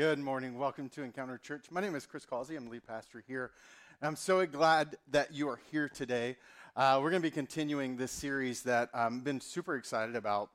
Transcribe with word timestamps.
Good 0.00 0.18
morning. 0.18 0.56
Welcome 0.56 0.88
to 0.94 1.02
Encounter 1.02 1.36
Church. 1.36 1.66
My 1.70 1.82
name 1.82 1.94
is 1.94 2.06
Chris 2.06 2.24
Causey. 2.24 2.56
I'm 2.56 2.64
the 2.64 2.70
lead 2.70 2.86
pastor 2.86 3.22
here. 3.28 3.50
And 4.00 4.08
I'm 4.08 4.16
so 4.16 4.46
glad 4.46 4.96
that 5.10 5.34
you 5.34 5.46
are 5.50 5.60
here 5.70 5.90
today. 5.90 6.38
Uh, 6.74 6.98
we're 7.02 7.10
going 7.10 7.20
to 7.20 7.28
be 7.28 7.30
continuing 7.30 7.98
this 7.98 8.10
series 8.10 8.62
that 8.62 8.88
I've 8.94 9.22
been 9.22 9.42
super 9.42 9.76
excited 9.76 10.16
about. 10.16 10.48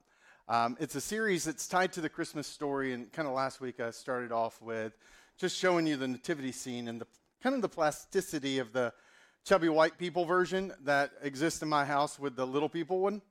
Um, 0.49 0.75
it's 0.79 0.95
a 0.95 0.99
series 0.99 1.43
that's 1.43 1.67
tied 1.67 1.93
to 1.93 2.01
the 2.01 2.09
Christmas 2.09 2.47
story. 2.47 2.93
And 2.93 3.13
kind 3.13 3.27
of 3.27 3.35
last 3.35 3.61
week, 3.61 3.79
I 3.79 3.91
started 3.91 4.31
off 4.31 4.59
with 4.63 4.97
just 5.37 5.55
showing 5.55 5.85
you 5.85 5.95
the 5.95 6.07
nativity 6.07 6.51
scene 6.51 6.87
and 6.87 6.99
the 6.99 7.05
kind 7.43 7.55
of 7.55 7.61
the 7.61 7.69
plasticity 7.69 8.57
of 8.57 8.73
the 8.73 8.93
chubby 9.43 9.69
white 9.69 9.99
people 9.99 10.25
version 10.25 10.73
that 10.85 11.11
exists 11.21 11.61
in 11.61 11.69
my 11.69 11.85
house 11.85 12.17
with 12.17 12.35
the 12.35 12.47
little 12.47 12.67
people 12.67 12.97
one. 12.97 13.21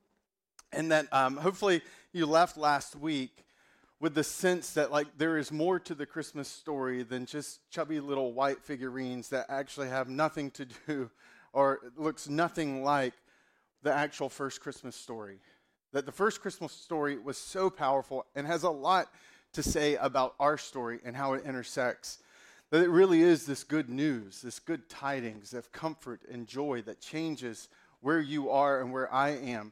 And 0.71 0.93
that 0.93 1.11
um, 1.11 1.35
hopefully 1.35 1.81
you 2.13 2.25
left 2.25 2.55
last 2.55 2.95
week 2.95 3.44
with 3.99 4.13
the 4.13 4.23
sense 4.23 4.73
that 4.73 4.91
like 4.91 5.07
there 5.17 5.37
is 5.37 5.51
more 5.51 5.79
to 5.79 5.95
the 5.95 6.05
Christmas 6.05 6.47
story 6.47 7.03
than 7.03 7.25
just 7.25 7.59
chubby 7.69 7.99
little 7.99 8.33
white 8.33 8.63
figurines 8.63 9.29
that 9.29 9.45
actually 9.49 9.89
have 9.89 10.09
nothing 10.09 10.51
to 10.51 10.65
do 10.87 11.09
or 11.53 11.79
looks 11.95 12.27
nothing 12.27 12.83
like 12.83 13.13
the 13.83 13.93
actual 13.93 14.29
first 14.29 14.61
Christmas 14.61 14.95
story. 14.95 15.39
That 15.93 16.05
the 16.05 16.11
first 16.11 16.41
Christmas 16.41 16.73
story 16.73 17.17
was 17.17 17.37
so 17.37 17.69
powerful 17.69 18.25
and 18.35 18.45
has 18.45 18.63
a 18.63 18.69
lot 18.69 19.07
to 19.53 19.63
say 19.63 19.95
about 19.95 20.35
our 20.39 20.57
story 20.57 20.99
and 21.05 21.15
how 21.15 21.33
it 21.33 21.45
intersects. 21.45 22.19
That 22.71 22.83
it 22.83 22.89
really 22.89 23.21
is 23.21 23.45
this 23.45 23.63
good 23.63 23.89
news, 23.89 24.41
this 24.41 24.59
good 24.59 24.89
tidings 24.89 25.53
of 25.53 25.71
comfort 25.71 26.23
and 26.29 26.47
joy 26.47 26.81
that 26.81 26.99
changes 26.99 27.69
where 28.01 28.19
you 28.19 28.49
are 28.49 28.81
and 28.81 28.91
where 28.91 29.11
I 29.13 29.29
am. 29.29 29.71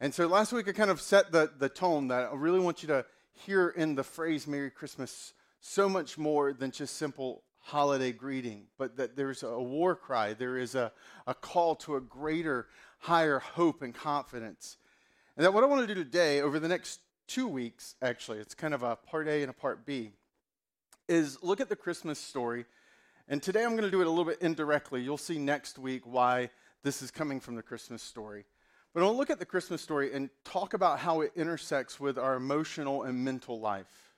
And 0.00 0.14
so 0.14 0.28
last 0.28 0.52
week 0.52 0.68
I 0.68 0.72
kind 0.72 0.90
of 0.90 1.00
set 1.00 1.32
the, 1.32 1.50
the 1.58 1.68
tone 1.68 2.08
that 2.08 2.28
I 2.30 2.34
really 2.36 2.60
want 2.60 2.82
you 2.82 2.86
to 2.88 3.04
hear 3.46 3.68
in 3.68 3.94
the 3.94 4.04
phrase 4.04 4.46
Merry 4.46 4.70
Christmas 4.70 5.32
so 5.60 5.88
much 5.88 6.18
more 6.18 6.52
than 6.52 6.70
just 6.70 6.96
simple 6.96 7.42
holiday 7.60 8.12
greeting, 8.12 8.64
but 8.78 8.96
that 8.96 9.16
there's 9.16 9.42
a 9.42 9.58
war 9.58 9.94
cry, 9.94 10.32
there 10.32 10.56
is 10.56 10.74
a, 10.74 10.92
a 11.26 11.34
call 11.34 11.74
to 11.76 11.96
a 11.96 12.00
greater, 12.00 12.66
higher 13.00 13.38
hope 13.38 13.82
and 13.82 13.94
confidence. 13.94 14.76
And 15.36 15.44
that 15.44 15.52
what 15.52 15.62
I 15.62 15.66
want 15.66 15.86
to 15.86 15.94
do 15.94 16.02
today, 16.02 16.40
over 16.40 16.58
the 16.58 16.68
next 16.68 17.00
two 17.26 17.46
weeks, 17.46 17.94
actually, 18.00 18.38
it's 18.38 18.54
kind 18.54 18.74
of 18.74 18.82
a 18.82 18.96
part 18.96 19.28
A 19.28 19.42
and 19.42 19.50
a 19.50 19.54
part 19.54 19.84
B, 19.84 20.12
is 21.08 21.42
look 21.42 21.60
at 21.60 21.68
the 21.68 21.76
Christmas 21.76 22.18
story. 22.18 22.64
And 23.28 23.42
today 23.42 23.64
I'm 23.64 23.72
going 23.72 23.82
to 23.82 23.90
do 23.90 24.00
it 24.00 24.06
a 24.06 24.10
little 24.10 24.24
bit 24.24 24.38
indirectly. 24.40 25.02
You'll 25.02 25.18
see 25.18 25.38
next 25.38 25.78
week 25.78 26.02
why 26.04 26.50
this 26.82 27.02
is 27.02 27.10
coming 27.10 27.40
from 27.40 27.54
the 27.54 27.62
Christmas 27.62 28.02
story. 28.02 28.46
But 28.98 29.04
I'll 29.04 29.16
look 29.16 29.30
at 29.30 29.38
the 29.38 29.46
Christmas 29.46 29.80
story 29.80 30.12
and 30.12 30.28
talk 30.42 30.74
about 30.74 30.98
how 30.98 31.20
it 31.20 31.30
intersects 31.36 32.00
with 32.00 32.18
our 32.18 32.34
emotional 32.34 33.04
and 33.04 33.24
mental 33.24 33.60
life. 33.60 34.10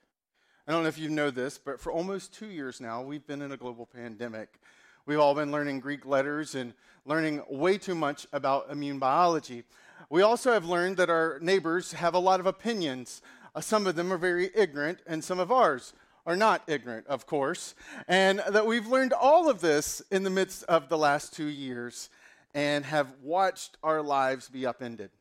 I 0.67 0.71
don't 0.71 0.81
know 0.81 0.89
if 0.89 0.97
you 0.97 1.07
know 1.07 1.29
this, 1.29 1.59
but 1.59 1.79
for 1.79 1.91
almost 1.91 2.33
two 2.33 2.47
years 2.47 2.81
now, 2.81 3.03
we've 3.03 3.27
been 3.27 3.43
in 3.43 3.51
a 3.51 3.57
global 3.57 3.85
pandemic. 3.85 4.59
We've 5.05 5.19
all 5.19 5.35
been 5.35 5.51
learning 5.51 5.81
Greek 5.81 6.07
letters 6.07 6.55
and 6.55 6.73
learning 7.05 7.43
way 7.47 7.77
too 7.77 7.93
much 7.93 8.25
about 8.33 8.71
immune 8.71 8.97
biology. 8.97 9.65
We 10.09 10.23
also 10.23 10.51
have 10.51 10.65
learned 10.65 10.97
that 10.97 11.11
our 11.11 11.37
neighbors 11.43 11.91
have 11.91 12.15
a 12.15 12.19
lot 12.19 12.39
of 12.39 12.47
opinions. 12.47 13.21
Uh, 13.53 13.61
some 13.61 13.85
of 13.85 13.95
them 13.95 14.11
are 14.11 14.17
very 14.17 14.49
ignorant, 14.55 15.03
and 15.05 15.23
some 15.23 15.37
of 15.37 15.51
ours 15.51 15.93
are 16.25 16.35
not 16.35 16.63
ignorant, 16.65 17.05
of 17.05 17.27
course. 17.27 17.75
And 18.07 18.41
that 18.49 18.65
we've 18.65 18.87
learned 18.87 19.13
all 19.13 19.47
of 19.47 19.61
this 19.61 20.01
in 20.09 20.23
the 20.23 20.31
midst 20.31 20.63
of 20.63 20.89
the 20.89 20.97
last 20.97 21.35
two 21.35 21.45
years 21.45 22.09
and 22.53 22.85
have 22.85 23.13
watched 23.21 23.77
our 23.83 24.01
lives 24.01 24.49
be 24.49 24.65
upended. 24.65 25.11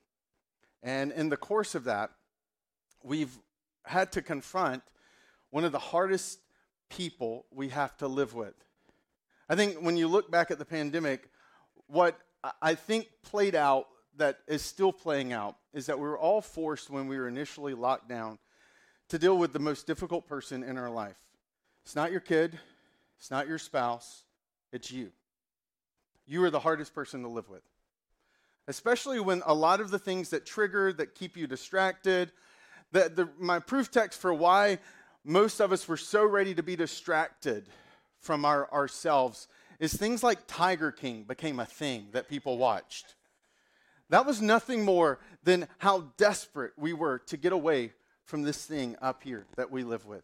And 0.82 1.12
in 1.12 1.28
the 1.28 1.36
course 1.36 1.74
of 1.74 1.84
that, 1.84 2.10
we've 3.02 3.36
had 3.84 4.12
to 4.12 4.22
confront 4.22 4.82
one 5.50 5.64
of 5.64 5.72
the 5.72 5.78
hardest 5.78 6.40
people 6.88 7.46
we 7.50 7.68
have 7.68 7.96
to 7.98 8.08
live 8.08 8.34
with. 8.34 8.54
I 9.48 9.56
think 9.56 9.78
when 9.78 9.96
you 9.96 10.08
look 10.08 10.30
back 10.30 10.50
at 10.50 10.58
the 10.58 10.64
pandemic, 10.64 11.28
what 11.86 12.18
I 12.62 12.74
think 12.74 13.08
played 13.22 13.54
out 13.54 13.86
that 14.16 14.38
is 14.46 14.62
still 14.62 14.92
playing 14.92 15.32
out 15.32 15.56
is 15.72 15.86
that 15.86 15.98
we 15.98 16.06
were 16.06 16.18
all 16.18 16.40
forced 16.40 16.90
when 16.90 17.06
we 17.06 17.18
were 17.18 17.28
initially 17.28 17.74
locked 17.74 18.08
down 18.08 18.38
to 19.08 19.18
deal 19.18 19.36
with 19.38 19.52
the 19.52 19.58
most 19.58 19.86
difficult 19.86 20.26
person 20.26 20.62
in 20.62 20.78
our 20.78 20.90
life. 20.90 21.18
It's 21.84 21.96
not 21.96 22.10
your 22.10 22.20
kid, 22.20 22.58
it's 23.18 23.30
not 23.30 23.48
your 23.48 23.58
spouse, 23.58 24.24
it's 24.72 24.90
you 24.90 25.10
you 26.30 26.44
are 26.44 26.50
the 26.50 26.60
hardest 26.60 26.94
person 26.94 27.22
to 27.22 27.28
live 27.28 27.48
with. 27.48 27.64
Especially 28.68 29.18
when 29.18 29.42
a 29.46 29.52
lot 29.52 29.80
of 29.80 29.90
the 29.90 29.98
things 29.98 30.30
that 30.30 30.46
trigger, 30.46 30.92
that 30.92 31.16
keep 31.16 31.36
you 31.36 31.48
distracted, 31.48 32.30
that 32.92 33.16
the, 33.16 33.28
my 33.36 33.58
proof 33.58 33.90
text 33.90 34.20
for 34.20 34.32
why 34.32 34.78
most 35.24 35.58
of 35.58 35.72
us 35.72 35.88
were 35.88 35.96
so 35.96 36.24
ready 36.24 36.54
to 36.54 36.62
be 36.62 36.76
distracted 36.76 37.66
from 38.20 38.44
our, 38.44 38.72
ourselves 38.72 39.48
is 39.80 39.92
things 39.92 40.22
like 40.22 40.46
Tiger 40.46 40.92
King 40.92 41.24
became 41.24 41.58
a 41.58 41.66
thing 41.66 42.06
that 42.12 42.28
people 42.28 42.58
watched. 42.58 43.16
That 44.10 44.24
was 44.24 44.40
nothing 44.40 44.84
more 44.84 45.18
than 45.42 45.66
how 45.78 46.12
desperate 46.16 46.72
we 46.76 46.92
were 46.92 47.18
to 47.26 47.36
get 47.36 47.52
away 47.52 47.92
from 48.24 48.42
this 48.42 48.64
thing 48.64 48.94
up 49.02 49.24
here 49.24 49.46
that 49.56 49.72
we 49.72 49.82
live 49.82 50.06
with. 50.06 50.22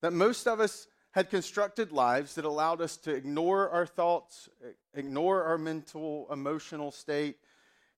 That 0.00 0.14
most 0.14 0.46
of 0.46 0.58
us 0.58 0.86
had 1.12 1.30
constructed 1.30 1.92
lives 1.92 2.34
that 2.34 2.44
allowed 2.44 2.80
us 2.80 2.96
to 2.98 3.12
ignore 3.12 3.68
our 3.70 3.86
thoughts, 3.86 4.48
ignore 4.94 5.42
our 5.44 5.58
mental, 5.58 6.26
emotional 6.30 6.92
state, 6.92 7.36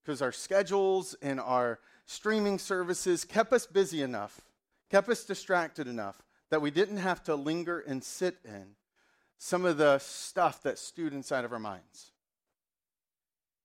because 0.02 0.22
our 0.22 0.32
schedules 0.32 1.14
and 1.22 1.38
our 1.38 1.78
streaming 2.06 2.58
services 2.58 3.24
kept 3.24 3.52
us 3.52 3.66
busy 3.66 4.02
enough, 4.02 4.40
kept 4.90 5.08
us 5.08 5.24
distracted 5.24 5.86
enough 5.86 6.22
that 6.50 6.62
we 6.62 6.70
didn't 6.70 6.98
have 6.98 7.22
to 7.22 7.34
linger 7.34 7.80
and 7.80 8.02
sit 8.02 8.38
in 8.44 8.74
some 9.38 9.64
of 9.64 9.76
the 9.76 9.98
stuff 9.98 10.62
that 10.62 10.78
stewed 10.78 11.12
inside 11.12 11.44
of 11.44 11.52
our 11.52 11.58
minds. 11.58 12.12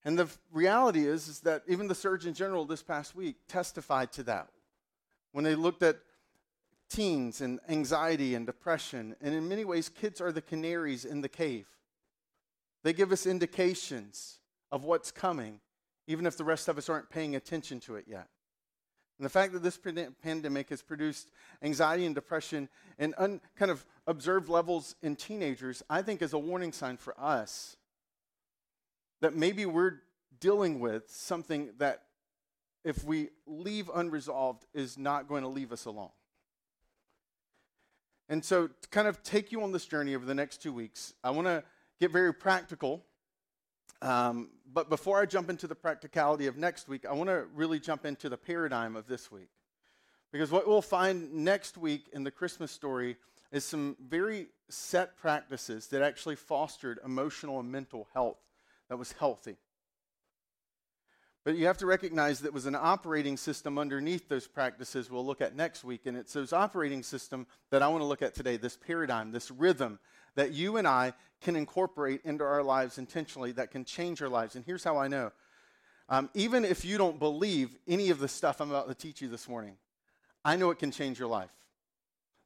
And 0.03 0.17
the 0.17 0.29
reality 0.51 1.05
is, 1.05 1.27
is 1.27 1.39
that 1.41 1.63
even 1.67 1.87
the 1.87 1.95
Surgeon 1.95 2.33
General 2.33 2.65
this 2.65 2.81
past 2.81 3.15
week 3.15 3.35
testified 3.47 4.11
to 4.13 4.23
that. 4.23 4.47
When 5.33 5.43
they 5.43 5.55
looked 5.55 5.83
at 5.83 5.97
teens 6.89 7.41
and 7.41 7.59
anxiety 7.69 8.35
and 8.35 8.45
depression. 8.45 9.15
And 9.21 9.33
in 9.33 9.47
many 9.47 9.65
ways, 9.65 9.89
kids 9.89 10.21
are 10.21 10.31
the 10.31 10.41
canaries 10.41 11.05
in 11.05 11.21
the 11.21 11.29
cave. 11.29 11.67
They 12.83 12.93
give 12.93 13.11
us 13.11 13.25
indications 13.25 14.39
of 14.71 14.83
what's 14.83 15.11
coming, 15.11 15.59
even 16.07 16.25
if 16.25 16.37
the 16.37 16.43
rest 16.43 16.67
of 16.67 16.77
us 16.77 16.89
aren't 16.89 17.09
paying 17.09 17.35
attention 17.35 17.79
to 17.81 17.95
it 17.95 18.05
yet. 18.07 18.27
And 19.19 19.25
the 19.25 19.29
fact 19.29 19.53
that 19.53 19.63
this 19.63 19.79
pandemic 20.21 20.69
has 20.69 20.83
produced 20.83 21.31
anxiety 21.63 22.05
and 22.05 22.13
depression 22.13 22.69
and 22.99 23.15
un, 23.17 23.41
kind 23.55 23.71
of 23.71 23.83
observed 24.05 24.47
levels 24.47 24.95
in 25.01 25.15
teenagers, 25.15 25.81
I 25.89 26.03
think 26.03 26.21
is 26.21 26.33
a 26.33 26.39
warning 26.39 26.71
sign 26.71 26.97
for 26.97 27.19
us 27.19 27.77
that 29.21 29.35
maybe 29.35 29.65
we're 29.65 29.95
dealing 30.39 30.79
with 30.79 31.09
something 31.09 31.71
that, 31.79 32.03
if 32.85 33.03
we 33.03 33.29
leave 33.47 33.89
unresolved, 33.93 34.65
is 34.75 34.99
not 34.99 35.27
going 35.27 35.41
to 35.41 35.49
leave 35.49 35.71
us 35.71 35.85
alone. 35.85 36.11
And 38.29 38.43
so, 38.43 38.67
to 38.67 38.89
kind 38.89 39.07
of 39.07 39.23
take 39.23 39.51
you 39.51 39.63
on 39.63 39.71
this 39.71 39.85
journey 39.85 40.15
over 40.15 40.25
the 40.25 40.35
next 40.35 40.61
two 40.61 40.73
weeks, 40.73 41.13
I 41.23 41.31
want 41.31 41.47
to 41.47 41.63
get 41.99 42.11
very 42.11 42.33
practical. 42.33 43.03
Um, 44.01 44.49
but 44.71 44.89
before 44.89 45.19
I 45.19 45.25
jump 45.25 45.49
into 45.49 45.65
the 45.65 45.75
practicality 45.75 46.47
of 46.47 46.57
next 46.57 46.87
week, 46.87 47.05
I 47.05 47.13
want 47.13 47.29
to 47.29 47.45
really 47.55 47.79
jump 47.79 48.05
into 48.05 48.29
the 48.29 48.37
paradigm 48.37 48.95
of 48.95 49.07
this 49.07 49.31
week. 49.31 49.49
Because 50.31 50.51
what 50.51 50.67
we'll 50.67 50.81
find 50.81 51.33
next 51.33 51.77
week 51.77 52.09
in 52.13 52.23
the 52.23 52.31
Christmas 52.31 52.71
story 52.71 53.17
is 53.51 53.63
some 53.63 53.95
very 54.07 54.47
set 54.69 55.17
practices 55.17 55.87
that 55.87 56.01
actually 56.01 56.35
fostered 56.35 56.99
emotional 57.03 57.59
and 57.59 57.71
mental 57.71 58.07
health 58.13 58.37
that 58.89 58.97
was 58.97 59.13
healthy. 59.13 59.55
But 61.47 61.55
you 61.55 61.67
have 61.67 61.77
to 61.77 61.85
recognize 61.85 62.41
that 62.41 62.51
was 62.51 62.65
an 62.65 62.75
operating 62.75 63.37
system 63.37 63.77
underneath 63.77 64.27
those 64.27 64.47
practices 64.47 65.09
we'll 65.09 65.25
look 65.25 65.39
at 65.39 65.55
next 65.55 65.85
week. 65.85 66.01
And 66.05 66.17
it's 66.17 66.33
those 66.33 66.51
operating 66.51 67.03
system 67.03 67.47
that 67.69 67.81
I 67.81 67.87
want 67.87 68.01
to 68.01 68.05
look 68.05 68.21
at 68.21 68.35
today, 68.35 68.57
this 68.57 68.75
paradigm, 68.75 69.31
this 69.31 69.49
rhythm 69.49 69.97
that 70.35 70.51
you 70.51 70.75
and 70.75 70.85
I 70.85 71.13
can 71.39 71.55
incorporate 71.55 72.19
into 72.25 72.43
our 72.43 72.63
lives 72.63 72.97
intentionally 72.97 73.53
that 73.53 73.71
can 73.71 73.85
change 73.85 74.21
our 74.21 74.27
lives. 74.27 74.57
And 74.57 74.65
here's 74.65 74.83
how 74.83 74.97
I 74.97 75.07
know. 75.07 75.31
Um, 76.09 76.29
even 76.33 76.65
if 76.65 76.83
you 76.83 76.97
don't 76.97 77.17
believe 77.17 77.77
any 77.87 78.09
of 78.09 78.19
the 78.19 78.27
stuff 78.27 78.59
I'm 78.59 78.69
about 78.69 78.89
to 78.89 78.93
teach 78.93 79.21
you 79.21 79.29
this 79.29 79.47
morning, 79.47 79.77
I 80.43 80.57
know 80.57 80.69
it 80.71 80.79
can 80.79 80.91
change 80.91 81.17
your 81.17 81.29
life. 81.29 81.55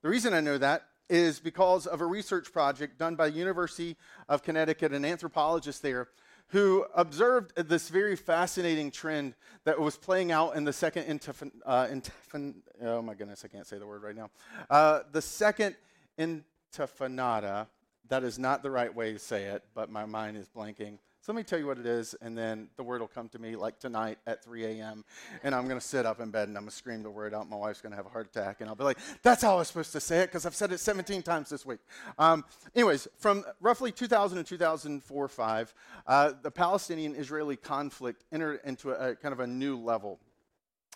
The 0.04 0.10
reason 0.10 0.36
I 0.36 0.42
know 0.42 0.60
that 0.60 0.86
is 1.10 1.40
because 1.40 1.88
of 1.88 2.02
a 2.02 2.06
research 2.06 2.54
project 2.54 3.00
done 3.00 3.16
by 3.16 3.32
the 3.32 3.38
University 3.40 3.98
of 4.30 4.44
Connecticut, 4.44 4.94
an 4.94 5.06
anthropologist 5.06 5.82
there 5.82 6.08
who 6.52 6.86
observed 6.96 7.56
this 7.56 7.88
very 7.88 8.16
fascinating 8.16 8.92
trend 8.92 9.36
that 9.64 9.80
was 9.80 9.98
playing 9.98 10.34
out 10.34 10.56
in 10.56 10.66
the 10.66 10.74
second 10.74 11.04
intifin, 11.06 11.50
uh, 11.66 11.88
intifin, 11.88 12.56
oh 12.84 13.02
my 13.02 13.14
goodness, 13.14 13.46
I 13.46 13.48
can't 13.48 13.66
say 13.66 13.78
the 13.78 13.88
word 13.88 14.04
right 14.04 14.16
now. 14.16 14.30
Uh, 14.70 15.00
the 15.14 15.22
second 15.22 15.78
intifada, 16.20 17.68
that 18.10 18.24
is 18.24 18.38
not 18.38 18.64
the 18.64 18.70
right 18.70 18.94
way 18.94 19.14
to 19.14 19.20
say 19.20 19.46
it, 19.46 19.64
but 19.74 19.90
my 19.90 20.06
mind 20.06 20.36
is 20.36 20.50
blanking. 20.50 20.98
So 21.24 21.32
let 21.32 21.38
me 21.38 21.44
tell 21.44 21.60
you 21.60 21.68
what 21.68 21.78
it 21.78 21.86
is, 21.86 22.16
and 22.20 22.36
then 22.36 22.68
the 22.78 22.84
word 22.84 23.00
will 23.00 23.08
come 23.08 23.30
to 23.30 23.38
me 23.38 23.56
like 23.56 23.78
tonight 23.78 24.18
at 24.26 24.44
3 24.44 24.66
a.m. 24.66 25.06
And 25.44 25.54
I'm 25.54 25.68
going 25.68 25.80
to 25.80 25.86
sit 25.86 26.04
up 26.04 26.20
in 26.20 26.32
bed 26.32 26.48
and 26.48 26.58
I'm 26.58 26.64
going 26.64 26.72
to 26.72 26.76
scream 26.76 27.04
the 27.04 27.12
word 27.12 27.36
out. 27.36 27.48
My 27.48 27.58
wife's 27.58 27.80
going 27.80 27.92
to 27.92 27.96
have 27.96 28.08
a 28.08 28.10
heart 28.10 28.26
attack, 28.26 28.60
and 28.60 28.68
I'll 28.68 28.76
be 28.76 28.84
like, 28.84 28.98
that's 29.22 29.44
how 29.44 29.54
I 29.54 29.58
was 29.60 29.68
supposed 29.68 29.92
to 29.92 30.00
say 30.00 30.22
it 30.22 30.28
because 30.30 30.48
I've 30.48 30.56
said 30.56 30.72
it 30.72 30.80
17 30.80 31.22
times 31.22 31.50
this 31.50 31.64
week. 31.64 31.78
Um, 32.18 32.44
anyways, 32.74 33.08
from 33.20 33.46
roughly 33.60 33.92
2000 33.92 34.40
and 34.40 34.48
2004 34.48 35.28
5, 35.28 35.74
uh, 36.08 36.32
the 36.42 36.50
Palestinian 36.50 37.14
Israeli 37.14 37.56
conflict 37.56 38.24
entered 38.32 38.60
into 38.66 38.90
a, 38.90 39.12
a, 39.12 39.16
kind 39.16 39.32
of 39.32 39.42
a 39.42 39.48
new 39.48 39.78
level. 39.78 40.20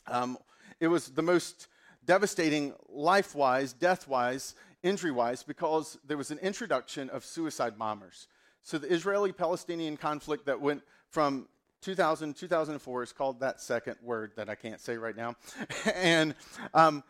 Um, 0.08 0.40
it 0.80 0.88
was 0.88 1.10
the 1.10 1.22
most 1.22 1.68
devastating 2.04 2.74
life 2.90 3.36
wise, 3.36 3.74
death 3.74 4.08
wise, 4.08 4.56
injury 4.82 5.12
wise, 5.12 5.44
because 5.44 6.00
there 6.04 6.18
was 6.18 6.32
an 6.32 6.40
introduction 6.40 7.12
of 7.12 7.24
suicide 7.24 7.78
bombers. 7.78 8.28
So 8.66 8.80
the 8.80 8.92
Israeli 8.92 9.32
Palestinian 9.32 9.96
conflict 9.96 10.48
that 10.48 10.60
went 10.60 10.82
from 11.12 11.48
2000 11.82 12.34
2004 12.34 13.04
is 13.04 13.14
called 13.14 13.40
that 13.42 13.62
second 13.62 13.98
word 14.02 14.32
that 14.38 14.50
I 14.50 14.56
can't 14.56 14.82
say 14.82 14.98
right 14.98 15.16
now. 15.16 15.36
and 15.94 16.34
um, 16.74 17.04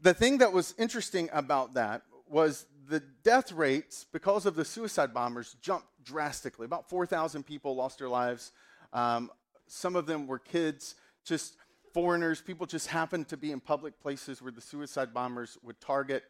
the 0.00 0.14
thing 0.14 0.38
that 0.38 0.54
was 0.54 0.74
interesting 0.78 1.28
about 1.34 1.74
that 1.74 2.00
was 2.30 2.64
the 2.88 3.00
death 3.22 3.52
rates, 3.52 4.06
because 4.10 4.46
of 4.46 4.54
the 4.54 4.64
suicide 4.64 5.12
bombers, 5.12 5.54
jumped 5.60 5.86
drastically. 6.02 6.64
About 6.64 6.88
4,000 6.88 7.42
people 7.42 7.76
lost 7.76 7.98
their 7.98 8.08
lives. 8.08 8.52
Um, 8.94 9.30
some 9.66 9.96
of 9.96 10.06
them 10.06 10.26
were 10.26 10.38
kids, 10.38 10.94
just 11.26 11.56
foreigners. 11.92 12.40
People 12.40 12.64
just 12.64 12.86
happened 12.86 13.28
to 13.28 13.36
be 13.36 13.52
in 13.52 13.60
public 13.60 14.00
places 14.00 14.40
where 14.40 14.50
the 14.50 14.62
suicide 14.62 15.12
bombers 15.12 15.58
would 15.62 15.78
target. 15.78 16.24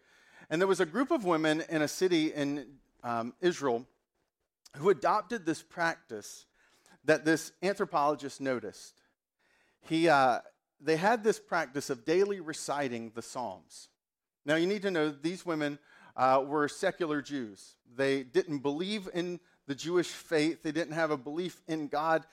And 0.51 0.61
there 0.61 0.67
was 0.67 0.81
a 0.81 0.87
group 0.87 1.13
of 1.13 1.25
women 1.25 1.63
in 1.69 1.83
a 1.83 1.89
city 1.89 2.33
in 2.33 2.67
um, 3.05 3.33
Israel 3.41 3.87
who 4.77 4.91
adopted 4.91 5.45
this 5.45 5.63
practice 5.63 6.47
that 7.05 7.25
this 7.25 7.53
anthropologist 7.63 8.41
noticed. 8.41 9.03
He, 9.81 10.09
uh, 10.09 10.39
they 10.81 10.97
had 10.97 11.25
this 11.25 11.39
practice 11.39 11.91
of 11.91 12.05
daily 12.05 12.41
reciting 12.41 13.13
the 13.15 13.23
Psalms. 13.23 13.89
Now, 14.45 14.57
you 14.57 14.67
need 14.67 14.83
to 14.83 14.91
know 14.91 15.11
these 15.11 15.45
women 15.45 15.79
uh, 16.17 16.43
were 16.47 16.69
secular 16.69 17.23
Jews. 17.23 17.77
They 17.95 18.23
didn't 18.23 18.59
believe 18.59 19.09
in 19.13 19.41
the 19.67 19.75
Jewish 19.75 20.09
faith, 20.09 20.63
they 20.63 20.73
didn't 20.73 20.95
have 20.95 21.11
a 21.11 21.17
belief 21.17 21.63
in 21.69 21.87
God 21.87 22.25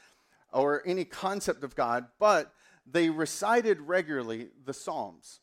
or 0.51 0.81
any 0.85 1.05
concept 1.05 1.63
of 1.63 1.75
God, 1.75 2.07
but 2.19 2.51
they 2.91 3.09
recited 3.09 3.79
regularly 3.81 4.49
the 4.65 4.73
Psalms. 4.73 5.39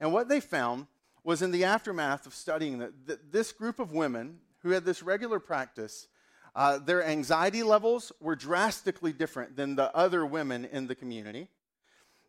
And 0.00 0.12
what 0.12 0.28
they 0.28 0.40
found 0.40 0.86
was 1.24 1.42
in 1.42 1.50
the 1.50 1.64
aftermath 1.64 2.26
of 2.26 2.34
studying 2.34 2.78
that, 2.78 3.32
this 3.32 3.50
group 3.50 3.80
of 3.80 3.92
women 3.92 4.38
who 4.68 4.74
had 4.74 4.84
this 4.84 5.02
regular 5.02 5.40
practice, 5.40 6.08
uh, 6.54 6.78
their 6.78 7.02
anxiety 7.02 7.62
levels 7.62 8.12
were 8.20 8.36
drastically 8.36 9.12
different 9.14 9.56
than 9.56 9.76
the 9.76 9.94
other 9.96 10.26
women 10.26 10.66
in 10.66 10.86
the 10.86 10.94
community. 10.94 11.48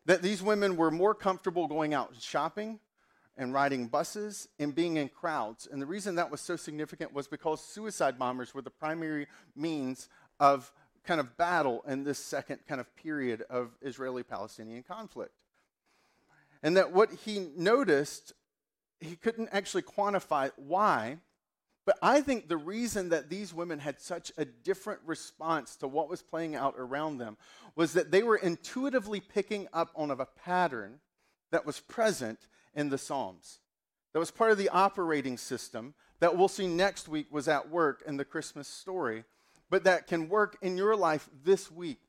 That 0.06 0.22
these 0.22 0.42
women 0.42 0.76
were 0.76 0.90
more 0.90 1.14
comfortable 1.14 1.66
going 1.66 1.92
out 1.92 2.14
shopping 2.18 2.80
and 3.36 3.52
riding 3.52 3.88
buses 3.88 4.48
and 4.58 4.74
being 4.74 4.96
in 4.96 5.08
crowds. 5.08 5.68
And 5.70 5.82
the 5.82 5.86
reason 5.86 6.14
that 6.14 6.30
was 6.30 6.40
so 6.40 6.56
significant 6.56 7.12
was 7.12 7.28
because 7.28 7.62
suicide 7.62 8.18
bombers 8.18 8.54
were 8.54 8.62
the 8.62 8.70
primary 8.70 9.26
means 9.54 10.08
of 10.38 10.72
kind 11.04 11.20
of 11.20 11.36
battle 11.36 11.82
in 11.86 12.04
this 12.04 12.18
second 12.18 12.60
kind 12.66 12.80
of 12.80 12.96
period 12.96 13.42
of 13.50 13.76
Israeli 13.82 14.22
Palestinian 14.22 14.82
conflict. 14.82 15.32
And 16.62 16.76
that 16.78 16.92
what 16.92 17.10
he 17.12 17.48
noticed, 17.54 18.32
he 18.98 19.16
couldn't 19.16 19.50
actually 19.52 19.82
quantify 19.82 20.50
why, 20.56 21.18
but 21.90 21.98
I 22.02 22.20
think 22.20 22.46
the 22.46 22.56
reason 22.56 23.08
that 23.08 23.28
these 23.28 23.52
women 23.52 23.80
had 23.80 24.00
such 24.00 24.30
a 24.38 24.44
different 24.44 25.00
response 25.04 25.74
to 25.78 25.88
what 25.88 26.08
was 26.08 26.22
playing 26.22 26.54
out 26.54 26.76
around 26.78 27.18
them 27.18 27.36
was 27.74 27.94
that 27.94 28.12
they 28.12 28.22
were 28.22 28.36
intuitively 28.36 29.18
picking 29.18 29.66
up 29.72 29.90
on 29.96 30.12
a 30.12 30.24
pattern 30.24 31.00
that 31.50 31.66
was 31.66 31.80
present 31.80 32.46
in 32.76 32.90
the 32.90 32.96
Psalms. 32.96 33.58
That 34.12 34.20
was 34.20 34.30
part 34.30 34.52
of 34.52 34.58
the 34.58 34.68
operating 34.68 35.36
system 35.36 35.94
that 36.20 36.36
we'll 36.36 36.46
see 36.46 36.68
next 36.68 37.08
week 37.08 37.26
was 37.32 37.48
at 37.48 37.70
work 37.70 38.04
in 38.06 38.16
the 38.16 38.24
Christmas 38.24 38.68
story, 38.68 39.24
but 39.68 39.82
that 39.82 40.06
can 40.06 40.28
work 40.28 40.58
in 40.62 40.76
your 40.76 40.94
life 40.94 41.28
this 41.42 41.72
week. 41.72 42.02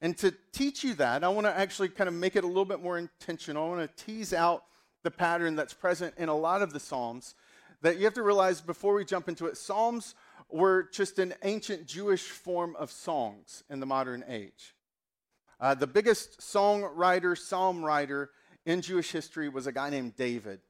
And 0.00 0.18
to 0.18 0.34
teach 0.50 0.82
you 0.82 0.94
that, 0.94 1.22
I 1.22 1.28
want 1.28 1.46
to 1.46 1.56
actually 1.56 1.90
kind 1.90 2.08
of 2.08 2.14
make 2.14 2.34
it 2.34 2.42
a 2.42 2.48
little 2.48 2.64
bit 2.64 2.82
more 2.82 2.98
intentional. 2.98 3.64
I 3.64 3.76
want 3.76 3.96
to 3.96 4.04
tease 4.04 4.32
out 4.32 4.64
the 5.04 5.12
pattern 5.12 5.54
that's 5.54 5.72
present 5.72 6.14
in 6.18 6.28
a 6.28 6.36
lot 6.36 6.62
of 6.62 6.72
the 6.72 6.80
Psalms 6.80 7.36
that 7.82 7.98
you 7.98 8.04
have 8.04 8.14
to 8.14 8.22
realize 8.22 8.60
before 8.60 8.94
we 8.94 9.04
jump 9.04 9.28
into 9.28 9.46
it 9.46 9.56
Psalms 9.56 10.14
were 10.48 10.88
just 10.92 11.18
an 11.18 11.34
ancient 11.42 11.86
Jewish 11.86 12.22
form 12.22 12.76
of 12.76 12.90
songs 12.90 13.64
in 13.70 13.80
the 13.80 13.86
modern 13.86 14.24
age. 14.28 14.74
Uh, 15.60 15.74
the 15.74 15.86
biggest 15.86 16.40
songwriter, 16.40 17.38
psalm 17.38 17.84
writer 17.84 18.30
in 18.66 18.82
Jewish 18.82 19.10
history 19.12 19.48
was 19.48 19.66
a 19.66 19.72
guy 19.72 19.90
named 19.90 20.16
David. 20.16 20.60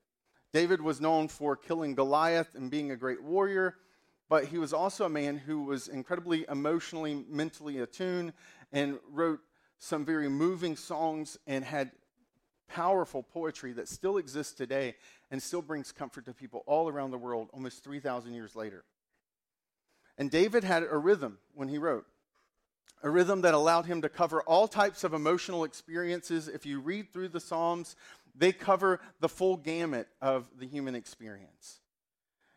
David 0.52 0.80
was 0.80 1.00
known 1.00 1.28
for 1.28 1.56
killing 1.56 1.94
Goliath 1.94 2.54
and 2.54 2.70
being 2.70 2.90
a 2.90 2.96
great 2.96 3.22
warrior, 3.22 3.76
but 4.28 4.46
he 4.46 4.58
was 4.58 4.72
also 4.72 5.06
a 5.06 5.10
man 5.10 5.36
who 5.38 5.62
was 5.64 5.88
incredibly 5.88 6.44
emotionally, 6.48 7.24
mentally 7.28 7.78
attuned 7.78 8.34
and 8.70 8.98
wrote 9.10 9.40
some 9.78 10.04
very 10.04 10.28
moving 10.28 10.76
songs 10.76 11.38
and 11.46 11.64
had 11.64 11.90
powerful 12.74 13.22
poetry 13.22 13.72
that 13.72 13.88
still 13.88 14.16
exists 14.16 14.54
today 14.54 14.94
and 15.30 15.42
still 15.42 15.62
brings 15.62 15.92
comfort 15.92 16.24
to 16.26 16.32
people 16.32 16.62
all 16.66 16.88
around 16.88 17.10
the 17.10 17.18
world 17.18 17.48
almost 17.52 17.84
3,000 17.84 18.34
years 18.34 18.56
later. 18.56 18.84
And 20.18 20.30
David 20.30 20.64
had 20.64 20.82
a 20.82 20.96
rhythm 20.96 21.38
when 21.54 21.68
he 21.68 21.78
wrote, 21.78 22.06
a 23.02 23.10
rhythm 23.10 23.40
that 23.42 23.54
allowed 23.54 23.86
him 23.86 24.02
to 24.02 24.08
cover 24.08 24.42
all 24.42 24.68
types 24.68 25.04
of 25.04 25.12
emotional 25.12 25.64
experiences. 25.64 26.48
If 26.48 26.64
you 26.64 26.80
read 26.80 27.12
through 27.12 27.28
the 27.28 27.40
Psalms, 27.40 27.96
they 28.34 28.52
cover 28.52 29.00
the 29.20 29.28
full 29.28 29.56
gamut 29.56 30.08
of 30.20 30.48
the 30.58 30.66
human 30.66 30.94
experience. 30.94 31.80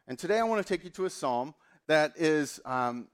And 0.08 0.20
today 0.20 0.40
I 0.40 0.44
want 0.44 0.66
to 0.66 0.74
take 0.74 0.84
you 0.84 0.92
to 0.92 1.06
a 1.06 1.10
psalm 1.10 1.56
that 1.88 2.14
is 2.16 2.60
um, 2.64 3.08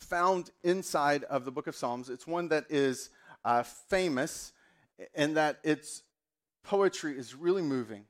found 0.00 0.50
inside 0.62 1.24
of 1.24 1.44
the 1.44 1.50
book 1.50 1.66
of 1.66 1.76
Psalms. 1.76 2.08
It's 2.08 2.26
one 2.26 2.48
that 2.48 2.64
is 2.70 3.10
uh, 3.44 3.62
famous 3.62 4.52
in 5.14 5.34
that 5.34 5.58
its 5.62 6.02
poetry 6.68 7.18
is 7.18 7.34
really 7.34 7.62
moving. 7.62 8.04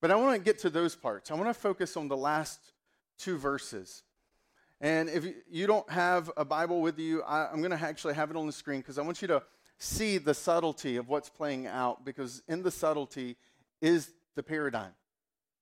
But 0.00 0.10
I 0.10 0.16
want 0.16 0.34
to 0.36 0.42
get 0.42 0.60
to 0.60 0.70
those 0.70 0.96
parts. 0.96 1.30
I 1.30 1.34
want 1.34 1.48
to 1.48 1.54
focus 1.54 1.98
on 1.98 2.08
the 2.08 2.16
last 2.16 2.72
two 3.18 3.36
verses. 3.36 4.04
And 4.80 5.10
if 5.10 5.26
you 5.50 5.66
don't 5.66 5.88
have 5.90 6.30
a 6.36 6.46
Bible 6.46 6.80
with 6.80 6.98
you, 6.98 7.22
I, 7.22 7.52
am 7.52 7.58
going 7.58 7.76
to 7.76 7.84
actually 7.84 8.14
have 8.14 8.30
it 8.30 8.36
on 8.36 8.46
the 8.46 8.52
screen 8.52 8.80
because 8.80 8.96
I 8.96 9.02
want 9.02 9.20
you 9.20 9.28
to 9.28 9.42
see 9.76 10.16
the 10.16 10.32
subtlety 10.32 10.96
of 10.96 11.08
what's 11.08 11.28
playing 11.28 11.66
out 11.66 12.06
because 12.06 12.42
in 12.48 12.62
the 12.62 12.70
subtlety 12.70 13.36
is 13.82 14.10
the 14.34 14.42
paradigm 14.42 14.92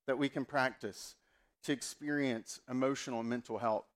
that 0.07 0.17
we 0.17 0.29
can 0.29 0.45
practice 0.45 1.17
to 1.65 1.73
experience 1.73 2.61
emotional 2.71 3.21
and 3.21 3.29
mental 3.29 3.59
health. 3.59 3.87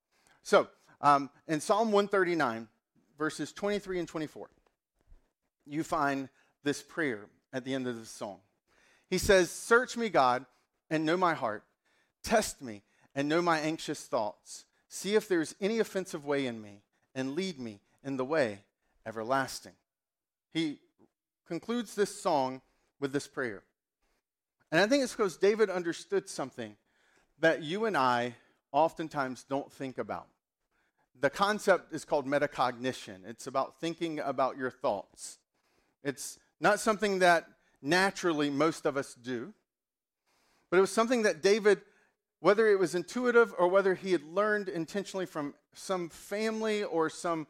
So, 0.42 0.68
um, 1.00 1.30
in 1.46 1.60
Psalm 1.60 1.92
139, 1.92 2.66
verses 3.16 3.52
23 3.52 4.00
and 4.00 4.08
24, 4.08 4.50
you 5.66 5.84
find 5.84 6.28
this 6.64 6.82
prayer 6.82 7.26
at 7.52 7.64
the 7.64 7.74
end 7.74 7.86
of 7.86 7.98
the 7.98 8.06
song. 8.06 8.38
He 9.08 9.18
says, 9.18 9.50
Search 9.50 9.96
me, 9.96 10.08
God, 10.08 10.46
and 10.88 11.04
know 11.04 11.16
my 11.16 11.34
heart. 11.34 11.64
Test 12.22 12.62
me 12.62 12.82
and 13.14 13.28
know 13.28 13.42
my 13.42 13.58
anxious 13.58 14.04
thoughts. 14.04 14.64
See 14.88 15.14
if 15.14 15.28
there's 15.28 15.54
any 15.60 15.78
offensive 15.78 16.24
way 16.24 16.46
in 16.46 16.60
me, 16.60 16.82
and 17.14 17.34
lead 17.34 17.58
me 17.58 17.80
in 18.04 18.16
the 18.16 18.24
way 18.24 18.60
everlasting. 19.06 19.72
He 20.52 20.78
concludes 21.46 21.94
this 21.94 22.20
song 22.20 22.60
with 22.98 23.12
this 23.12 23.26
prayer. 23.26 23.62
And 24.70 24.80
I 24.80 24.86
think 24.86 25.02
it's 25.02 25.14
because 25.14 25.36
David 25.36 25.70
understood 25.70 26.28
something 26.28 26.76
that 27.40 27.62
you 27.62 27.86
and 27.86 27.96
I 27.96 28.36
oftentimes 28.72 29.44
don't 29.48 29.72
think 29.72 29.98
about. 29.98 30.28
The 31.20 31.30
concept 31.30 31.92
is 31.92 32.04
called 32.04 32.26
metacognition. 32.26 33.26
It's 33.26 33.46
about 33.46 33.80
thinking 33.80 34.20
about 34.20 34.56
your 34.56 34.70
thoughts. 34.70 35.38
It's 36.02 36.38
not 36.60 36.78
something 36.78 37.20
that 37.20 37.46
naturally 37.82 38.50
most 38.50 38.84
of 38.84 38.96
us 38.96 39.14
do, 39.14 39.52
but 40.70 40.76
it 40.76 40.80
was 40.80 40.92
something 40.92 41.22
that 41.22 41.42
David, 41.42 41.80
whether 42.40 42.68
it 42.68 42.78
was 42.78 42.94
intuitive 42.94 43.54
or 43.58 43.68
whether 43.68 43.94
he 43.94 44.12
had 44.12 44.22
learned 44.22 44.68
intentionally 44.68 45.26
from 45.26 45.54
some 45.72 46.10
family 46.10 46.84
or 46.84 47.08
some 47.08 47.46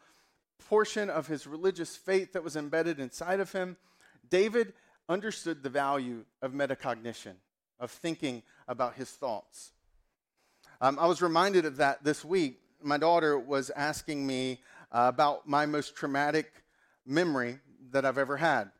portion 0.69 1.11
of 1.11 1.27
his 1.27 1.47
religious 1.47 1.97
faith 1.97 2.33
that 2.33 2.45
was 2.45 2.57
embedded 2.57 3.01
inside 3.01 3.41
of 3.41 3.53
him, 3.53 3.77
David 4.29 4.73
understood 5.09 5.63
the 5.63 5.69
value 5.69 6.25
of 6.41 6.53
metacognition, 6.53 7.35
of 7.81 7.91
thinking 7.91 8.43
about 8.69 8.95
his 8.95 9.11
thoughts. 9.11 9.73
Um, 10.81 10.99
I 10.99 11.07
was 11.07 11.21
reminded 11.21 11.65
of 11.67 11.77
that 11.79 12.05
this 12.05 12.25
week. 12.25 12.61
My 12.83 12.97
daughter 12.97 13.39
was 13.39 13.71
asking 13.71 14.27
me 14.27 14.61
uh, 14.93 15.11
about 15.13 15.49
my 15.49 15.67
most 15.67 15.97
traumatic 15.97 16.65
memory 17.05 17.59
that 17.91 18.05
I've 18.05 18.19
ever 18.19 18.37
had 18.37 18.71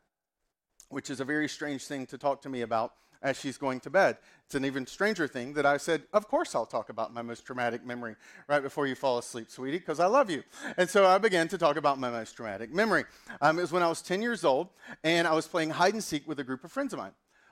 which 0.91 1.09
is 1.09 1.19
a 1.19 1.25
very 1.25 1.47
strange 1.47 1.85
thing 1.85 2.05
to 2.07 2.17
talk 2.17 2.41
to 2.41 2.49
me 2.49 2.61
about. 2.61 2.93
as 3.23 3.39
she's 3.39 3.55
going 3.55 3.79
to 3.79 3.89
bed. 3.91 4.17
It's 4.47 4.55
an 4.55 4.65
even 4.65 4.87
stranger 4.87 5.27
thing 5.27 5.53
that 5.53 5.63
I 5.63 5.77
said, 5.77 6.03
Of 6.11 6.27
course, 6.27 6.55
I'll 6.55 6.65
talk 6.65 6.89
about 6.89 7.13
my 7.13 7.21
most 7.21 7.45
traumatic 7.45 7.85
memory 7.85 8.15
right 8.47 8.63
before 8.63 8.87
you 8.87 8.95
fall 8.95 9.19
asleep, 9.19 9.51
sweetie, 9.51 9.77
because 9.77 9.99
I 9.99 10.07
love 10.07 10.31
you. 10.31 10.41
And 10.75 10.89
so 10.89 11.05
I 11.05 11.19
began 11.19 11.47
to 11.49 11.57
talk 11.59 11.77
about 11.77 11.99
my 11.99 12.09
most 12.09 12.31
traumatic 12.31 12.73
memory. 12.73 13.05
Um, 13.39 13.59
it 13.59 13.61
was 13.61 13.71
when 13.71 13.83
I 13.83 13.87
was 13.89 14.01
10 14.01 14.23
years 14.23 14.43
old, 14.43 14.69
and 15.03 15.27
I 15.27 15.33
was 15.33 15.47
playing 15.47 15.69
hide 15.69 15.93
and 15.93 16.03
seek 16.03 16.27
with 16.27 16.39
a 16.39 16.43
group 16.43 16.63
of 16.63 16.71
friends 16.71 16.93
of 16.93 16.99
mine. 16.99 17.11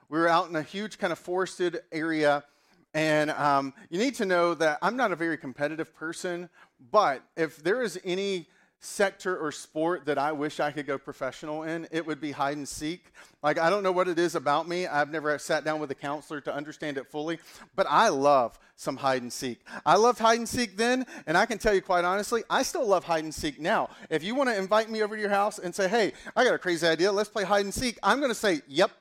We 0.09 0.17
were 0.17 0.27
out 0.27 0.49
in 0.49 0.55
a 0.55 0.63
huge 0.63 0.97
kind 0.97 1.13
of 1.13 1.19
forested 1.19 1.81
area. 1.91 2.43
And 2.95 3.29
um, 3.29 3.75
you 3.91 3.99
need 3.99 4.15
to 4.15 4.25
know 4.25 4.55
that 4.55 4.79
I'm 4.81 4.97
not 4.97 5.11
a 5.11 5.15
very 5.15 5.37
competitive 5.37 5.93
person, 5.95 6.49
but 6.91 7.21
if 7.37 7.57
there 7.57 7.83
is 7.83 7.99
any 8.03 8.47
sector 8.79 9.37
or 9.37 9.51
sport 9.51 10.05
that 10.05 10.17
I 10.17 10.31
wish 10.31 10.59
I 10.59 10.71
could 10.71 10.87
go 10.87 10.97
professional 10.97 11.63
in, 11.63 11.87
it 11.91 12.05
would 12.05 12.21
be 12.21 12.31
hide 12.31 12.57
and 12.57 12.67
seek. 12.67 13.11
Like, 13.43 13.57
I 13.57 13.69
don't 13.69 13.83
know 13.83 13.91
what 13.91 14.07
it 14.07 14.17
is 14.17 14.35
about 14.35 14.67
me. 14.67 14.87
I've 14.87 15.11
never 15.11 15.37
sat 15.37 15.63
down 15.63 15.79
with 15.79 15.91
a 15.91 15.95
counselor 15.95 16.41
to 16.41 16.53
understand 16.53 16.97
it 16.97 17.07
fully, 17.07 17.39
but 17.75 17.87
I 17.89 18.09
love 18.09 18.57
some 18.75 18.95
hide 18.95 19.21
and 19.21 19.31
seek. 19.31 19.59
I 19.85 19.95
loved 19.95 20.19
hide 20.19 20.39
and 20.39 20.47
seek 20.47 20.77
then, 20.77 21.05
and 21.27 21.37
I 21.37 21.45
can 21.45 21.57
tell 21.57 21.73
you 21.73 21.81
quite 21.81 22.05
honestly, 22.05 22.43
I 22.49 22.63
still 22.63 22.87
love 22.87 23.03
hide 23.03 23.25
and 23.25 23.33
seek 23.33 23.59
now. 23.59 23.89
If 24.09 24.23
you 24.23 24.35
want 24.35 24.49
to 24.49 24.57
invite 24.57 24.89
me 24.89 25.03
over 25.03 25.15
to 25.15 25.21
your 25.21 25.29
house 25.29 25.59
and 25.59 25.75
say, 25.75 25.89
hey, 25.89 26.13
I 26.35 26.45
got 26.45 26.53
a 26.53 26.59
crazy 26.59 26.87
idea, 26.87 27.11
let's 27.11 27.29
play 27.29 27.43
hide 27.43 27.65
and 27.65 27.73
seek, 27.73 27.99
I'm 28.01 28.19
going 28.19 28.31
to 28.31 28.35
say, 28.35 28.61
yep. 28.67 28.91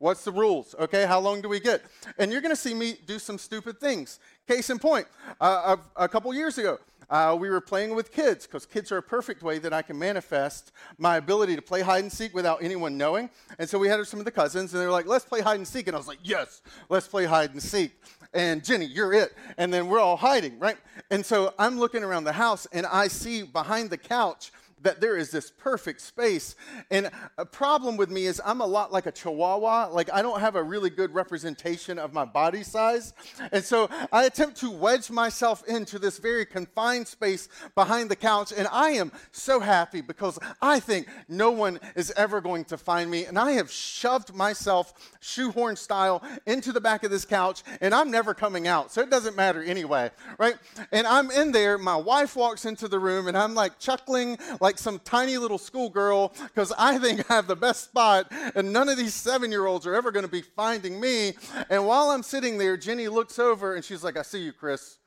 What's 0.00 0.24
the 0.24 0.32
rules? 0.32 0.74
Okay, 0.80 1.04
how 1.04 1.20
long 1.20 1.42
do 1.42 1.48
we 1.50 1.60
get? 1.60 1.82
And 2.16 2.32
you're 2.32 2.40
going 2.40 2.56
to 2.56 2.60
see 2.60 2.72
me 2.72 2.96
do 3.04 3.18
some 3.18 3.36
stupid 3.36 3.78
things. 3.78 4.18
Case 4.48 4.70
in 4.70 4.78
point, 4.78 5.06
uh, 5.38 5.76
a, 5.96 6.04
a 6.04 6.08
couple 6.08 6.32
years 6.32 6.56
ago, 6.56 6.78
uh, 7.10 7.36
we 7.38 7.50
were 7.50 7.60
playing 7.60 7.94
with 7.94 8.10
kids 8.10 8.46
because 8.46 8.64
kids 8.64 8.90
are 8.92 8.96
a 8.96 9.02
perfect 9.02 9.42
way 9.42 9.58
that 9.58 9.74
I 9.74 9.82
can 9.82 9.98
manifest 9.98 10.72
my 10.96 11.18
ability 11.18 11.54
to 11.54 11.60
play 11.60 11.82
hide 11.82 12.02
and 12.02 12.10
seek 12.10 12.32
without 12.32 12.62
anyone 12.62 12.96
knowing. 12.96 13.28
And 13.58 13.68
so 13.68 13.78
we 13.78 13.88
had 13.88 14.02
some 14.06 14.18
of 14.18 14.24
the 14.24 14.30
cousins, 14.30 14.72
and 14.72 14.80
they 14.80 14.86
were 14.86 14.92
like, 14.92 15.06
let's 15.06 15.26
play 15.26 15.42
hide 15.42 15.56
and 15.56 15.68
seek. 15.68 15.86
And 15.86 15.94
I 15.94 15.98
was 15.98 16.08
like, 16.08 16.20
yes, 16.22 16.62
let's 16.88 17.06
play 17.06 17.26
hide 17.26 17.50
and 17.50 17.62
seek. 17.62 17.92
And 18.32 18.64
Jenny, 18.64 18.86
you're 18.86 19.12
it. 19.12 19.34
And 19.58 19.74
then 19.74 19.86
we're 19.86 20.00
all 20.00 20.16
hiding, 20.16 20.58
right? 20.58 20.78
And 21.10 21.26
so 21.26 21.52
I'm 21.58 21.78
looking 21.78 22.02
around 22.02 22.24
the 22.24 22.32
house, 22.32 22.66
and 22.72 22.86
I 22.86 23.08
see 23.08 23.42
behind 23.42 23.90
the 23.90 23.98
couch 23.98 24.50
that 24.82 25.00
there 25.00 25.16
is 25.16 25.30
this 25.30 25.50
perfect 25.50 26.00
space. 26.00 26.56
And 26.90 27.10
a 27.38 27.44
problem 27.44 27.96
with 27.96 28.10
me 28.10 28.26
is 28.26 28.40
I'm 28.44 28.60
a 28.60 28.66
lot 28.66 28.92
like 28.92 29.06
a 29.06 29.12
chihuahua. 29.12 29.88
Like 29.90 30.12
I 30.12 30.22
don't 30.22 30.40
have 30.40 30.56
a 30.56 30.62
really 30.62 30.90
good 30.90 31.14
representation 31.14 31.98
of 31.98 32.12
my 32.12 32.24
body 32.24 32.62
size. 32.62 33.12
And 33.52 33.64
so 33.64 33.88
I 34.12 34.24
attempt 34.24 34.56
to 34.58 34.70
wedge 34.70 35.10
myself 35.10 35.62
into 35.66 35.98
this 35.98 36.18
very 36.18 36.46
confined 36.46 37.08
space 37.08 37.48
behind 37.74 38.10
the 38.10 38.16
couch. 38.16 38.52
And 38.56 38.68
I 38.70 38.90
am 38.90 39.12
so 39.32 39.60
happy 39.60 40.00
because 40.00 40.38
I 40.62 40.80
think 40.80 41.08
no 41.28 41.50
one 41.50 41.78
is 41.94 42.12
ever 42.16 42.40
going 42.40 42.64
to 42.66 42.78
find 42.78 43.10
me. 43.10 43.26
And 43.26 43.38
I 43.38 43.52
have 43.52 43.70
shoved 43.70 44.34
myself 44.34 45.16
shoehorn 45.20 45.76
style 45.76 46.22
into 46.46 46.72
the 46.72 46.80
back 46.80 47.04
of 47.04 47.10
this 47.10 47.24
couch 47.24 47.62
and 47.80 47.94
I'm 47.94 48.10
never 48.10 48.34
coming 48.34 48.66
out. 48.66 48.92
So 48.92 49.02
it 49.02 49.10
doesn't 49.10 49.36
matter 49.36 49.62
anyway, 49.62 50.10
right? 50.38 50.56
And 50.92 51.06
I'm 51.06 51.30
in 51.30 51.52
there. 51.52 51.78
My 51.78 51.96
wife 51.96 52.36
walks 52.36 52.64
into 52.64 52.88
the 52.88 52.98
room 52.98 53.28
and 53.28 53.36
I'm 53.36 53.54
like 53.54 53.78
chuckling 53.78 54.38
like 54.60 54.69
like 54.70 54.78
some 54.78 55.00
tiny 55.00 55.36
little 55.36 55.58
schoolgirl 55.58 56.32
because 56.44 56.72
I 56.78 56.96
think 56.98 57.28
I 57.28 57.34
have 57.34 57.48
the 57.48 57.56
best 57.56 57.82
spot, 57.82 58.30
and 58.54 58.72
none 58.72 58.88
of 58.88 58.96
these 58.96 59.14
seven 59.14 59.50
year 59.50 59.66
olds 59.66 59.84
are 59.84 59.96
ever 59.96 60.12
going 60.12 60.24
to 60.24 60.30
be 60.30 60.42
finding 60.42 61.00
me. 61.00 61.32
And 61.68 61.88
while 61.88 62.10
I'm 62.10 62.22
sitting 62.22 62.56
there, 62.56 62.76
Jenny 62.76 63.08
looks 63.08 63.40
over 63.40 63.74
and 63.74 63.84
she's 63.84 64.04
like, 64.04 64.16
I 64.16 64.22
see 64.22 64.42
you, 64.44 64.52
Chris. 64.52 64.98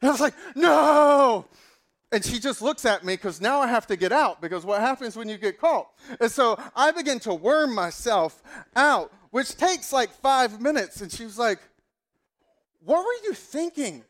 And 0.00 0.08
I 0.08 0.12
was 0.12 0.20
like, 0.20 0.34
no. 0.54 1.46
And 2.12 2.24
she 2.24 2.38
just 2.38 2.62
looks 2.62 2.84
at 2.84 3.04
me 3.04 3.14
because 3.14 3.40
now 3.40 3.60
I 3.60 3.66
have 3.66 3.88
to 3.88 3.96
get 3.96 4.12
out 4.12 4.40
because 4.40 4.64
what 4.64 4.80
happens 4.80 5.16
when 5.16 5.28
you 5.28 5.36
get 5.36 5.58
caught? 5.58 5.88
And 6.20 6.30
so 6.30 6.56
I 6.76 6.92
begin 6.92 7.18
to 7.20 7.34
worm 7.34 7.74
myself 7.74 8.40
out, 8.76 9.12
which 9.32 9.56
takes 9.56 9.92
like 9.92 10.10
five 10.12 10.60
minutes. 10.60 11.00
And 11.00 11.10
she 11.10 11.24
was 11.24 11.40
like, 11.40 11.58
What 12.84 13.04
were 13.04 13.26
you 13.28 13.32
thinking? 13.32 14.04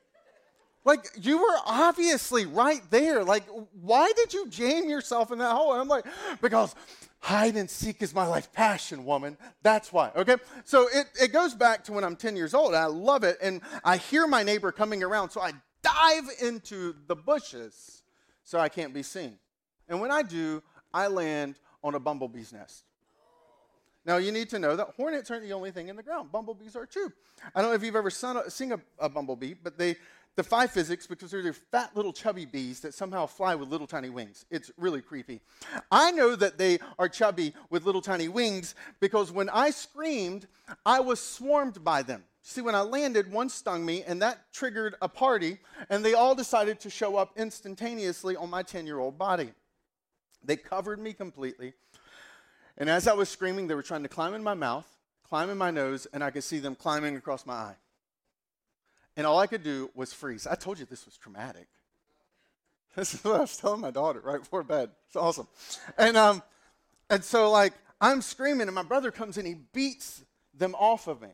Like, 0.84 1.06
you 1.20 1.38
were 1.38 1.56
obviously 1.64 2.44
right 2.44 2.82
there. 2.90 3.22
Like, 3.22 3.44
why 3.80 4.12
did 4.16 4.34
you 4.34 4.48
jam 4.48 4.88
yourself 4.88 5.30
in 5.30 5.38
that 5.38 5.52
hole? 5.52 5.72
And 5.72 5.80
I'm 5.80 5.88
like, 5.88 6.04
because 6.40 6.74
hide 7.20 7.54
and 7.54 7.70
seek 7.70 8.02
is 8.02 8.12
my 8.12 8.26
life 8.26 8.52
passion, 8.52 9.04
woman. 9.04 9.36
That's 9.62 9.92
why, 9.92 10.10
okay? 10.16 10.36
So 10.64 10.88
it, 10.92 11.06
it 11.20 11.32
goes 11.32 11.54
back 11.54 11.84
to 11.84 11.92
when 11.92 12.02
I'm 12.02 12.16
10 12.16 12.34
years 12.34 12.52
old. 12.52 12.74
I 12.74 12.86
love 12.86 13.22
it. 13.22 13.38
And 13.40 13.60
I 13.84 13.96
hear 13.96 14.26
my 14.26 14.42
neighbor 14.42 14.72
coming 14.72 15.04
around. 15.04 15.30
So 15.30 15.40
I 15.40 15.52
dive 15.82 16.28
into 16.42 16.96
the 17.06 17.14
bushes 17.14 18.02
so 18.42 18.58
I 18.58 18.68
can't 18.68 18.92
be 18.92 19.04
seen. 19.04 19.38
And 19.88 20.00
when 20.00 20.10
I 20.10 20.22
do, 20.22 20.62
I 20.92 21.06
land 21.06 21.60
on 21.84 21.94
a 21.94 22.00
bumblebee's 22.00 22.52
nest. 22.52 22.84
Now, 24.04 24.16
you 24.16 24.32
need 24.32 24.48
to 24.50 24.58
know 24.58 24.74
that 24.74 24.88
hornets 24.96 25.30
aren't 25.30 25.44
the 25.44 25.52
only 25.52 25.70
thing 25.70 25.86
in 25.86 25.94
the 25.94 26.02
ground. 26.02 26.32
Bumblebees 26.32 26.74
are 26.74 26.86
too. 26.86 27.12
I 27.54 27.62
don't 27.62 27.70
know 27.70 27.74
if 27.76 27.84
you've 27.84 27.94
ever 27.94 28.10
seen 28.10 28.72
a, 28.72 28.80
a 28.98 29.08
bumblebee, 29.08 29.54
but 29.54 29.78
they 29.78 29.96
defy 30.36 30.66
physics 30.66 31.06
because 31.06 31.30
they're 31.30 31.52
fat 31.52 31.94
little 31.94 32.12
chubby 32.12 32.44
bees 32.46 32.80
that 32.80 32.94
somehow 32.94 33.26
fly 33.26 33.54
with 33.54 33.68
little 33.68 33.86
tiny 33.86 34.08
wings. 34.08 34.44
It's 34.50 34.70
really 34.78 35.02
creepy. 35.02 35.40
I 35.90 36.10
know 36.12 36.36
that 36.36 36.58
they 36.58 36.78
are 36.98 37.08
chubby 37.08 37.54
with 37.70 37.84
little 37.84 38.00
tiny 38.00 38.28
wings 38.28 38.74
because 39.00 39.30
when 39.30 39.48
I 39.50 39.70
screamed, 39.70 40.46
I 40.86 41.00
was 41.00 41.20
swarmed 41.20 41.84
by 41.84 42.02
them. 42.02 42.24
See, 42.42 42.60
when 42.60 42.74
I 42.74 42.80
landed, 42.80 43.30
one 43.30 43.48
stung 43.48 43.86
me, 43.86 44.02
and 44.02 44.20
that 44.20 44.52
triggered 44.52 44.96
a 45.00 45.08
party, 45.08 45.58
and 45.88 46.04
they 46.04 46.14
all 46.14 46.34
decided 46.34 46.80
to 46.80 46.90
show 46.90 47.16
up 47.16 47.30
instantaneously 47.36 48.34
on 48.34 48.50
my 48.50 48.64
10 48.64 48.84
year 48.84 48.98
old 48.98 49.16
body. 49.16 49.52
They 50.44 50.56
covered 50.56 50.98
me 50.98 51.12
completely. 51.12 51.74
And 52.76 52.90
as 52.90 53.06
I 53.06 53.12
was 53.12 53.28
screaming, 53.28 53.68
they 53.68 53.76
were 53.76 53.82
trying 53.82 54.02
to 54.02 54.08
climb 54.08 54.34
in 54.34 54.42
my 54.42 54.54
mouth, 54.54 54.86
climb 55.28 55.50
in 55.50 55.58
my 55.58 55.70
nose, 55.70 56.08
and 56.12 56.24
I 56.24 56.30
could 56.30 56.42
see 56.42 56.58
them 56.58 56.74
climbing 56.74 57.16
across 57.16 57.46
my 57.46 57.54
eye. 57.54 57.76
And 59.16 59.26
all 59.26 59.38
I 59.38 59.46
could 59.46 59.62
do 59.62 59.90
was 59.94 60.12
freeze. 60.12 60.46
I 60.46 60.54
told 60.54 60.78
you 60.78 60.86
this 60.86 61.04
was 61.04 61.16
traumatic. 61.16 61.68
This 62.94 63.14
is 63.14 63.24
what 63.24 63.36
I 63.36 63.40
was 63.40 63.56
telling 63.56 63.80
my 63.80 63.90
daughter 63.90 64.20
right 64.22 64.40
before 64.40 64.62
bed. 64.62 64.90
It's 65.06 65.16
awesome. 65.16 65.48
And, 65.96 66.14
um, 66.14 66.42
and 67.08 67.24
so, 67.24 67.50
like, 67.50 67.72
I'm 68.02 68.20
screaming, 68.20 68.68
and 68.68 68.74
my 68.74 68.82
brother 68.82 69.10
comes 69.10 69.38
in, 69.38 69.46
he 69.46 69.54
beats 69.54 70.22
them 70.52 70.74
off 70.74 71.06
of 71.06 71.22
me. 71.22 71.30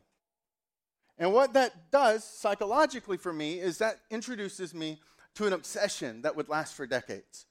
And 1.18 1.32
what 1.32 1.54
that 1.54 1.90
does 1.90 2.22
psychologically 2.22 3.16
for 3.16 3.32
me 3.32 3.58
is 3.58 3.78
that 3.78 3.98
introduces 4.08 4.72
me 4.72 5.00
to 5.34 5.46
an 5.46 5.52
obsession 5.52 6.22
that 6.22 6.36
would 6.36 6.48
last 6.48 6.74
for 6.74 6.86
decades. 6.86 7.46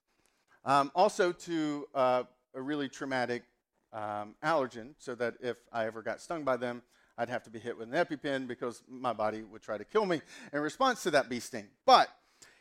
Um, 0.64 0.90
also, 0.96 1.34
to 1.34 1.88
uh, 1.94 2.24
a 2.54 2.62
really 2.62 2.88
traumatic 2.88 3.44
um, 3.92 4.36
allergen, 4.44 4.94
so 5.00 5.16
that 5.16 5.36
if 5.42 5.58
I 5.72 5.86
ever 5.86 6.02
got 6.02 6.22
stung 6.22 6.44
by 6.44 6.58
them, 6.58 6.82
I'd 7.18 7.30
have 7.30 7.44
to 7.44 7.50
be 7.50 7.60
hit 7.60 7.78
with 7.78 7.92
an 7.94 8.06
EpiPen 8.06 8.48
because 8.48 8.84
my 8.88 9.14
body 9.14 9.44
would 9.44 9.62
try 9.62 9.78
to 9.78 9.86
kill 9.86 10.06
me 10.06 10.22
in 10.54 10.60
response 10.60 11.04
to 11.04 11.12
that 11.12 11.30
bee 11.30 11.40
sting. 11.40 11.68
But 11.86 12.10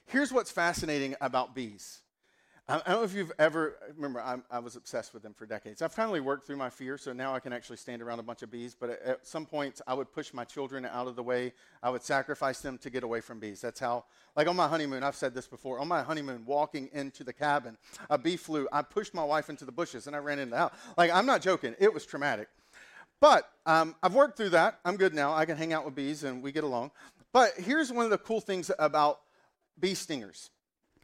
here's 0.07 0.33
what's 0.33 0.51
fascinating 0.51 1.15
about 1.21 1.55
bees. 1.55 2.01
I 2.69 2.79
don't 2.79 2.89
know 2.89 3.05
if 3.05 3.15
you've 3.15 3.31
ever, 3.39 3.77
remember, 3.95 4.21
I'm, 4.21 4.43
i 4.51 4.59
was 4.59 4.75
obsessed 4.75 5.15
with 5.15 5.23
them 5.23 5.33
for 5.35 5.47
decades. 5.47 5.83
I've 5.83 5.93
finally 5.93 6.19
worked 6.19 6.49
through 6.49 6.57
my 6.57 6.69
fear, 6.69 6.99
so 6.99 7.13
now 7.13 7.33
I 7.33 7.39
can 7.39 7.53
actually 7.53 7.77
stand 7.77 8.03
around 8.03 8.19
a 8.19 8.25
bunch 8.25 8.43
of 8.43 8.51
bees. 8.51 8.75
But 8.79 8.91
at 9.05 9.25
some 9.25 9.47
point, 9.47 9.81
I 9.87 9.95
would 9.95 10.11
push 10.11 10.35
my 10.35 10.43
children 10.43 10.85
out 10.85 11.07
of 11.07 11.15
the 11.15 11.23
way. 11.23 11.53
I 11.81 11.91
would 11.91 12.03
sacrifice 12.03 12.61
them 12.63 12.77
to 12.79 12.91
get 12.91 13.05
away 13.05 13.21
from 13.21 13.39
bees. 13.39 13.61
That's 13.61 13.79
how, 13.79 14.07
like 14.35 14.49
on 14.49 14.57
my 14.57 14.67
honeymoon, 14.67 15.05
I've 15.05 15.15
said 15.15 15.33
this 15.33 15.47
before. 15.47 15.79
On 15.79 15.87
my 15.87 16.03
honeymoon, 16.03 16.45
walking 16.45 16.91
into 16.93 17.23
the 17.23 17.33
cabin, 17.33 17.79
a 18.11 18.19
bee 18.19 18.37
flew. 18.37 18.67
I 18.73 18.83
pushed 18.83 19.15
my 19.15 19.23
wife 19.23 19.49
into 19.49 19.65
the 19.65 19.71
bushes 19.71 20.09
and 20.09 20.17
I 20.17 20.19
ran 20.19 20.41
into 20.41 20.51
the 20.51 20.59
house. 20.59 20.75
Like, 20.97 21.13
I'm 21.13 21.27
not 21.27 21.43
joking. 21.43 21.77
It 21.79 21.95
was 21.95 22.05
traumatic. 22.05 22.49
But 23.21 23.49
um, 23.65 23.95
I've 24.03 24.15
worked 24.15 24.37
through 24.37 24.51
that. 24.51 24.79
I'm 24.85 24.97
good 24.97 25.15
now. 25.15 25.35
I 25.35 25.45
can 25.47 25.57
hang 25.57 25.73
out 25.73 25.85
with 25.85 25.95
bees 25.95 26.25
and 26.25 26.43
we 26.43 26.53
get 26.53 26.65
along. 26.65 26.91
But 27.33 27.53
here's 27.57 27.93
one 27.93 28.05
of 28.05 28.11
the 28.11 28.19
cool 28.19 28.41
things 28.41 28.71
about 28.79 29.21
bee 29.79 29.95
stingers 29.95 30.51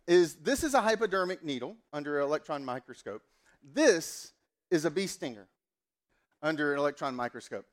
is 0.07 0.37
this 0.37 0.65
is 0.65 0.75
a 0.75 0.81
hypodermic 0.81 1.45
needle 1.45 1.77
under 1.93 2.19
an 2.19 2.27
electron 2.27 2.65
microscope. 2.65 3.23
This 3.63 4.33
is 4.71 4.85
a 4.85 4.91
bee 4.91 5.07
stinger 5.07 5.47
under 6.43 6.73
an 6.73 6.79
electron 6.79 7.15
microscope. 7.15 7.65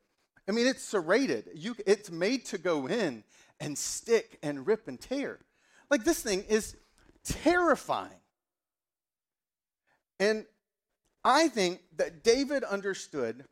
I 0.48 0.52
mean, 0.52 0.68
it's 0.68 0.84
serrated. 0.84 1.50
You, 1.56 1.76
it's 1.86 2.12
made 2.12 2.46
to 2.46 2.58
go 2.58 2.88
in 2.88 3.24
and 3.60 3.78
stick 3.78 4.38
and 4.42 4.66
rip 4.66 4.88
and 4.88 5.00
tear. 5.00 5.40
Like 5.90 6.04
this 6.04 6.22
thing 6.22 6.44
is 6.48 6.76
terrifying. 7.24 8.12
And 10.20 10.46
I 11.24 11.48
think 11.48 11.82
that 11.98 12.24
David 12.24 12.64
understood 12.64 13.46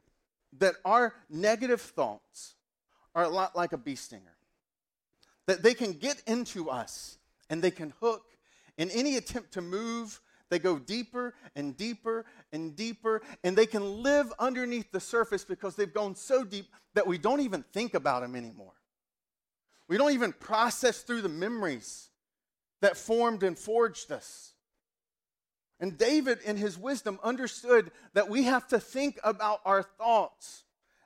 that 0.60 0.76
our 0.86 1.14
negative 1.30 1.82
thoughts 1.82 2.56
are 3.16 3.24
a 3.24 3.30
lot 3.30 3.56
like 3.56 3.74
a 3.74 3.78
bee 3.78 3.96
stinger. 3.96 4.36
That 5.46 5.64
they 5.64 5.74
can 5.74 5.94
get 5.94 6.22
into 6.28 6.70
us 6.70 7.18
and 7.50 7.64
they 7.64 7.72
can 7.72 7.94
hook. 8.00 8.24
In 8.78 8.90
any 8.92 9.18
attempt 9.18 9.54
to 9.54 9.62
move, 9.62 10.20
they 10.50 10.60
go 10.60 10.80
deeper 10.80 11.34
and 11.56 11.76
deeper 11.76 12.26
and 12.52 12.76
deeper, 12.76 13.22
and 13.44 13.58
they 13.58 13.66
can 13.66 14.04
live 14.04 14.32
underneath 14.40 14.92
the 14.92 15.00
surface 15.00 15.44
because 15.44 15.76
they've 15.76 15.94
gone 15.94 16.16
so 16.16 16.44
deep 16.44 16.68
that 16.94 17.08
we 17.08 17.18
don't 17.18 17.42
even 17.42 17.64
think 17.74 17.94
about 17.94 18.22
them 18.22 18.36
anymore. 18.36 18.74
We 19.88 19.98
don't 19.98 20.14
even 20.14 20.34
process 20.34 21.02
through 21.02 21.22
the 21.22 21.30
memories 21.30 22.10
that 22.82 22.98
formed 22.98 23.44
and 23.44 23.58
forged 23.58 24.12
us. 24.12 24.54
And 25.80 25.98
David, 25.98 26.40
in 26.44 26.58
his 26.58 26.78
wisdom, 26.78 27.20
understood 27.24 27.92
that 28.14 28.30
we 28.30 28.44
have 28.44 28.68
to 28.70 28.80
think 28.80 29.20
about 29.24 29.62
our 29.66 29.84
thoughts 29.84 30.64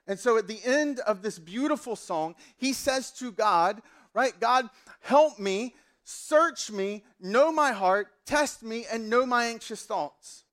And 0.08 0.20
so 0.20 0.38
at 0.38 0.48
the 0.48 0.60
end 0.66 1.00
of 1.00 1.22
this 1.22 1.40
beautiful 1.40 1.96
song, 1.96 2.36
he 2.58 2.74
says 2.74 3.12
to 3.12 3.32
God, 3.32 3.82
right, 4.14 4.38
God, 4.40 4.70
help 5.02 5.40
me, 5.40 5.76
search 6.04 6.72
me, 6.72 7.04
know 7.20 7.52
my 7.52 7.72
heart, 7.72 8.08
test 8.26 8.64
me, 8.64 8.86
and 8.92 9.10
know 9.10 9.26
my 9.26 9.46
anxious 9.46 9.84
thoughts. 9.84 10.44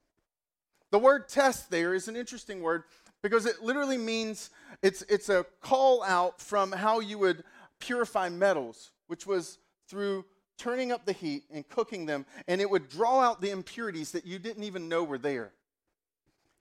The 0.90 0.98
word 0.98 1.28
test 1.28 1.70
there 1.70 1.94
is 1.94 2.08
an 2.08 2.16
interesting 2.16 2.62
word 2.62 2.84
because 3.22 3.46
it 3.46 3.62
literally 3.62 3.98
means 3.98 4.50
it's, 4.82 5.02
it's 5.08 5.28
a 5.28 5.44
call 5.60 6.02
out 6.02 6.40
from 6.40 6.72
how 6.72 7.00
you 7.00 7.18
would 7.18 7.42
purify 7.80 8.28
metals, 8.28 8.92
which 9.06 9.26
was 9.26 9.58
through 9.88 10.24
turning 10.58 10.92
up 10.92 11.06
the 11.06 11.12
heat 11.12 11.44
and 11.50 11.68
cooking 11.68 12.06
them, 12.06 12.26
and 12.46 12.60
it 12.60 12.68
would 12.68 12.88
draw 12.88 13.20
out 13.20 13.40
the 13.40 13.50
impurities 13.50 14.12
that 14.12 14.26
you 14.26 14.38
didn't 14.38 14.64
even 14.64 14.88
know 14.88 15.04
were 15.04 15.18
there. 15.18 15.52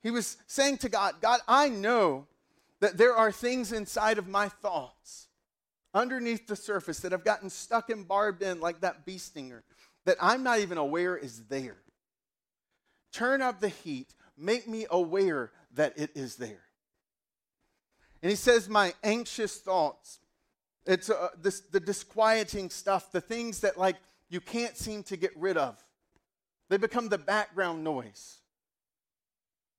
He 0.02 0.10
was 0.10 0.36
saying 0.46 0.78
to 0.78 0.88
God, 0.88 1.16
God, 1.20 1.40
I 1.48 1.68
know 1.68 2.26
that 2.80 2.96
there 2.96 3.14
are 3.14 3.32
things 3.32 3.72
inside 3.72 4.18
of 4.18 4.28
my 4.28 4.48
thoughts 4.48 5.26
underneath 5.92 6.46
the 6.46 6.56
surface 6.56 7.00
that 7.00 7.12
have 7.12 7.24
gotten 7.24 7.50
stuck 7.50 7.90
and 7.90 8.06
barbed 8.06 8.42
in 8.42 8.60
like 8.60 8.80
that 8.80 9.04
bee 9.04 9.18
stinger 9.18 9.64
that 10.04 10.16
I'm 10.20 10.42
not 10.42 10.60
even 10.60 10.78
aware 10.78 11.16
is 11.16 11.44
there. 11.48 11.76
Turn 13.12 13.42
up 13.42 13.60
the 13.60 13.68
heat, 13.68 14.14
make 14.36 14.68
me 14.68 14.86
aware 14.90 15.50
that 15.74 15.98
it 15.98 16.10
is 16.14 16.36
there. 16.36 16.62
And 18.22 18.30
he 18.30 18.36
says, 18.36 18.68
My 18.68 18.94
anxious 19.02 19.58
thoughts. 19.58 20.20
It's 20.88 21.10
uh, 21.10 21.28
this, 21.40 21.60
the 21.60 21.80
disquieting 21.80 22.70
stuff, 22.70 23.12
the 23.12 23.20
things 23.20 23.60
that 23.60 23.76
like 23.76 23.96
you 24.30 24.40
can't 24.40 24.74
seem 24.74 25.02
to 25.04 25.18
get 25.18 25.36
rid 25.36 25.58
of. 25.58 25.76
They 26.70 26.78
become 26.78 27.10
the 27.10 27.18
background 27.18 27.84
noise. 27.84 28.38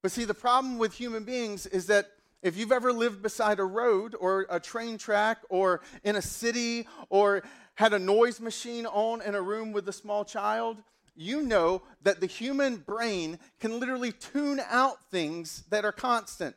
But 0.04 0.12
see, 0.12 0.24
the 0.24 0.36
problem 0.36 0.78
with 0.78 0.94
human 0.94 1.24
beings 1.24 1.66
is 1.66 1.88
that 1.88 2.12
if 2.44 2.56
you've 2.56 2.72
ever 2.72 2.94
lived 2.94 3.24
beside 3.24 3.60
a 3.60 3.66
road 3.66 4.16
or 4.20 4.46
a 4.51 4.60
train 4.60 5.00
track 5.00 5.39
or 5.50 5.82
in 6.04 6.16
a 6.16 6.22
city 6.22 6.88
or 7.10 7.42
had 7.74 7.92
a 7.94 8.00
noise 8.00 8.39
machine 8.39 8.86
on 8.86 9.24
in 9.24 9.34
a 9.34 9.42
room 9.42 9.72
with 9.72 9.89
a 9.89 9.94
small 9.94 10.24
child, 10.24 10.82
you 11.16 11.42
know 11.42 11.82
that 12.04 12.22
the 12.22 12.28
human 12.28 12.78
brain 12.78 13.39
can 13.60 13.80
literally 13.80 14.12
tune 14.12 14.62
out 14.70 15.04
things 15.10 15.63
that 15.72 15.86
are 15.86 15.92
constant 15.92 16.56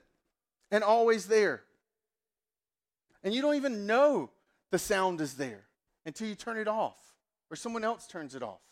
and 0.70 0.84
always 0.84 1.26
there. 1.26 1.62
And 3.24 3.32
you 3.32 3.40
don't 3.40 3.56
even 3.56 3.86
know 3.86 4.30
the 4.72 4.78
sound 4.78 5.20
is 5.20 5.34
there 5.34 5.66
until 6.04 6.26
you 6.26 6.34
turn 6.34 6.56
it 6.56 6.66
off 6.66 6.96
or 7.50 7.56
someone 7.56 7.84
else 7.84 8.06
turns 8.06 8.34
it 8.34 8.42
off. 8.42 8.62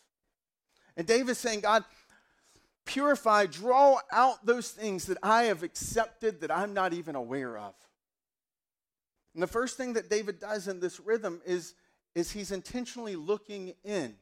And 0.97 1.07
David's 1.07 1.38
saying, 1.38 1.61
God, 1.61 1.85
purify, 2.87 3.47
draw 3.47 3.99
out 4.11 4.45
those 4.45 4.71
things 4.71 5.04
that 5.07 5.19
I 5.23 5.45
have 5.45 5.62
accepted 5.62 6.40
that 6.40 6.50
I'm 6.50 6.75
not 6.75 6.95
even 6.95 7.14
aware 7.14 7.57
of. 7.57 7.75
And 9.35 9.42
the 9.42 9.47
first 9.47 9.76
thing 9.76 9.92
that 9.92 10.11
David 10.11 10.40
does 10.40 10.66
in 10.66 10.80
this 10.80 10.99
rhythm 10.99 11.40
is, 11.45 11.75
is 12.14 12.33
he's 12.33 12.50
intentionally 12.50 13.14
looking 13.14 13.75
in 13.85 14.16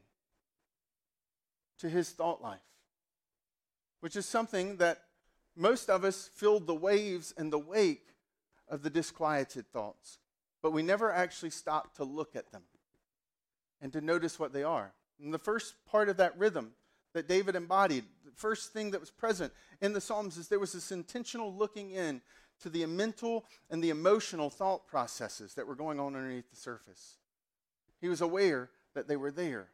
to 1.79 1.89
his 1.89 2.11
thought 2.11 2.41
life, 2.41 2.59
which 4.01 4.17
is 4.17 4.25
something 4.25 4.77
that 4.77 4.99
most 5.55 5.89
of 5.89 6.03
us 6.03 6.29
filled 6.35 6.67
the 6.67 6.75
waves 6.75 7.33
and 7.37 7.51
the 7.51 7.57
wake 7.57 8.13
of 8.67 8.83
the 8.83 8.89
disquieted 8.89 9.71
thoughts, 9.71 10.19
but 10.61 10.71
we 10.71 10.83
never 10.83 11.11
actually 11.11 11.49
stop 11.49 11.95
to 11.95 12.03
look 12.03 12.35
at 12.35 12.51
them 12.51 12.63
and 13.81 13.93
to 13.93 14.01
notice 14.01 14.39
what 14.39 14.53
they 14.53 14.63
are. 14.63 14.93
And 15.21 15.33
the 15.33 15.39
first 15.39 15.75
part 15.85 16.09
of 16.09 16.17
that 16.17 16.37
rhythm 16.37 16.71
that 17.13 17.27
David 17.27 17.55
embodied, 17.55 18.05
the 18.23 18.31
first 18.35 18.71
thing 18.71 18.91
that 18.91 18.99
was 18.99 19.11
present 19.11 19.51
in 19.81 19.93
the 19.93 20.01
Psalms 20.01 20.37
is 20.37 20.47
there 20.47 20.59
was 20.59 20.73
this 20.73 20.91
intentional 20.91 21.53
looking 21.53 21.91
in 21.91 22.21
to 22.61 22.69
the 22.69 22.85
mental 22.85 23.45
and 23.69 23.83
the 23.83 23.89
emotional 23.89 24.49
thought 24.49 24.87
processes 24.87 25.53
that 25.55 25.65
were 25.65 25.75
going 25.75 25.99
on 25.99 26.15
underneath 26.15 26.49
the 26.49 26.55
surface. 26.55 27.17
He 28.01 28.09
was 28.09 28.21
aware 28.21 28.69
that 28.93 29.07
they 29.07 29.15
were 29.15 29.31
there. 29.31 29.69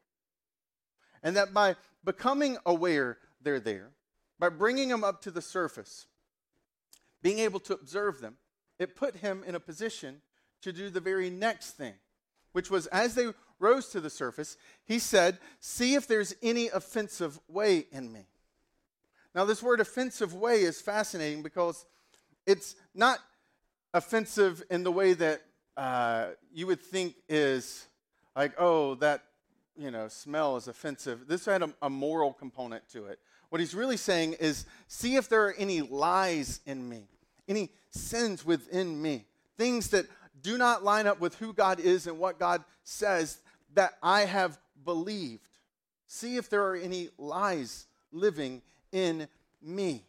And 1.23 1.35
that 1.35 1.53
by 1.53 1.75
becoming 2.03 2.57
aware 2.65 3.17
they're 3.41 3.59
there, 3.59 3.91
by 4.37 4.49
bringing 4.49 4.89
them 4.89 5.03
up 5.03 5.21
to 5.23 5.31
the 5.31 5.41
surface, 5.41 6.05
being 7.21 7.39
able 7.39 7.59
to 7.61 7.73
observe 7.73 8.21
them, 8.21 8.37
it 8.77 8.95
put 8.95 9.17
him 9.17 9.43
in 9.47 9.55
a 9.55 9.59
position 9.59 10.21
to 10.65 10.73
do 10.73 10.89
the 10.89 10.99
very 10.99 11.29
next 11.29 11.71
thing, 11.71 11.93
which 12.51 12.71
was 12.71 12.87
as 12.87 13.15
they 13.15 13.27
rose 13.59 13.89
to 13.89 14.01
the 14.01 14.09
surface, 14.09 14.57
he 14.83 14.99
said, 14.99 15.37
See 15.59 15.93
if 15.93 16.07
there's 16.07 16.35
any 16.41 16.69
offensive 16.69 17.39
way 17.47 17.85
in 17.91 18.11
me. 18.11 18.25
Now, 19.35 19.45
this 19.45 19.61
word 19.61 19.79
offensive 19.79 20.33
way 20.33 20.61
is 20.61 20.81
fascinating 20.81 21.43
because 21.43 21.85
it's 22.47 22.75
not 22.95 23.19
offensive 23.93 24.63
in 24.71 24.83
the 24.83 24.91
way 24.91 25.13
that 25.13 25.41
uh, 25.77 26.29
you 26.51 26.67
would 26.67 26.81
think 26.81 27.15
is 27.29 27.85
like, 28.35 28.53
oh, 28.57 28.95
that 28.95 29.23
you 29.77 29.91
know 29.91 30.07
smell 30.07 30.57
is 30.57 30.67
offensive. 30.67 31.27
This 31.27 31.45
had 31.45 31.61
a, 31.61 31.73
a 31.81 31.89
moral 31.89 32.33
component 32.33 32.89
to 32.89 33.05
it. 33.05 33.19
What 33.49 33.59
he's 33.59 33.75
really 33.75 33.97
saying 33.97 34.33
is, 34.39 34.65
see 34.87 35.15
if 35.15 35.29
there 35.29 35.45
are 35.45 35.53
any 35.53 35.81
lies 35.81 36.61
in 36.65 36.89
me, 36.89 37.03
any 37.47 37.69
sins 37.91 38.43
within 38.43 38.99
me, 39.01 39.25
things 39.57 39.89
that 39.89 40.07
do 40.41 40.57
not 40.57 40.83
line 40.83 41.07
up 41.07 41.19
with 41.19 41.35
who 41.35 41.53
God 41.53 41.79
is 41.79 42.07
and 42.07 42.19
what 42.19 42.39
God 42.39 42.63
says 42.83 43.39
that 43.73 43.97
I 44.01 44.21
have 44.21 44.57
believed. 44.83 45.47
See 46.07 46.37
if 46.37 46.49
there 46.49 46.63
are 46.63 46.75
any 46.75 47.09
lies 47.17 47.87
living 48.11 48.61
in 48.91 49.27
me. 49.61 50.03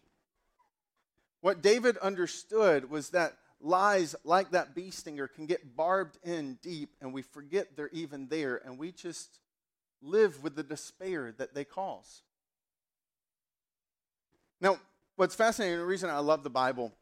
What 1.40 1.62
David 1.62 1.96
understood 1.98 2.90
was 2.90 3.10
that 3.10 3.36
lies 3.60 4.14
like 4.24 4.50
that 4.50 4.74
bee 4.74 4.90
stinger 4.90 5.28
can 5.28 5.46
get 5.46 5.76
barbed 5.76 6.18
in 6.22 6.58
deep 6.62 6.90
and 7.00 7.12
we 7.12 7.22
forget 7.22 7.76
they're 7.76 7.88
even 7.88 8.28
there 8.28 8.60
and 8.64 8.78
we 8.78 8.92
just 8.92 9.38
live 10.02 10.42
with 10.42 10.54
the 10.54 10.62
despair 10.62 11.32
that 11.38 11.54
they 11.54 11.64
cause. 11.64 12.22
Now, 14.60 14.78
what's 15.16 15.34
fascinating, 15.34 15.78
the 15.78 15.84
reason 15.84 16.10
I 16.10 16.18
love 16.18 16.42
the 16.42 16.50
Bible, 16.50 16.92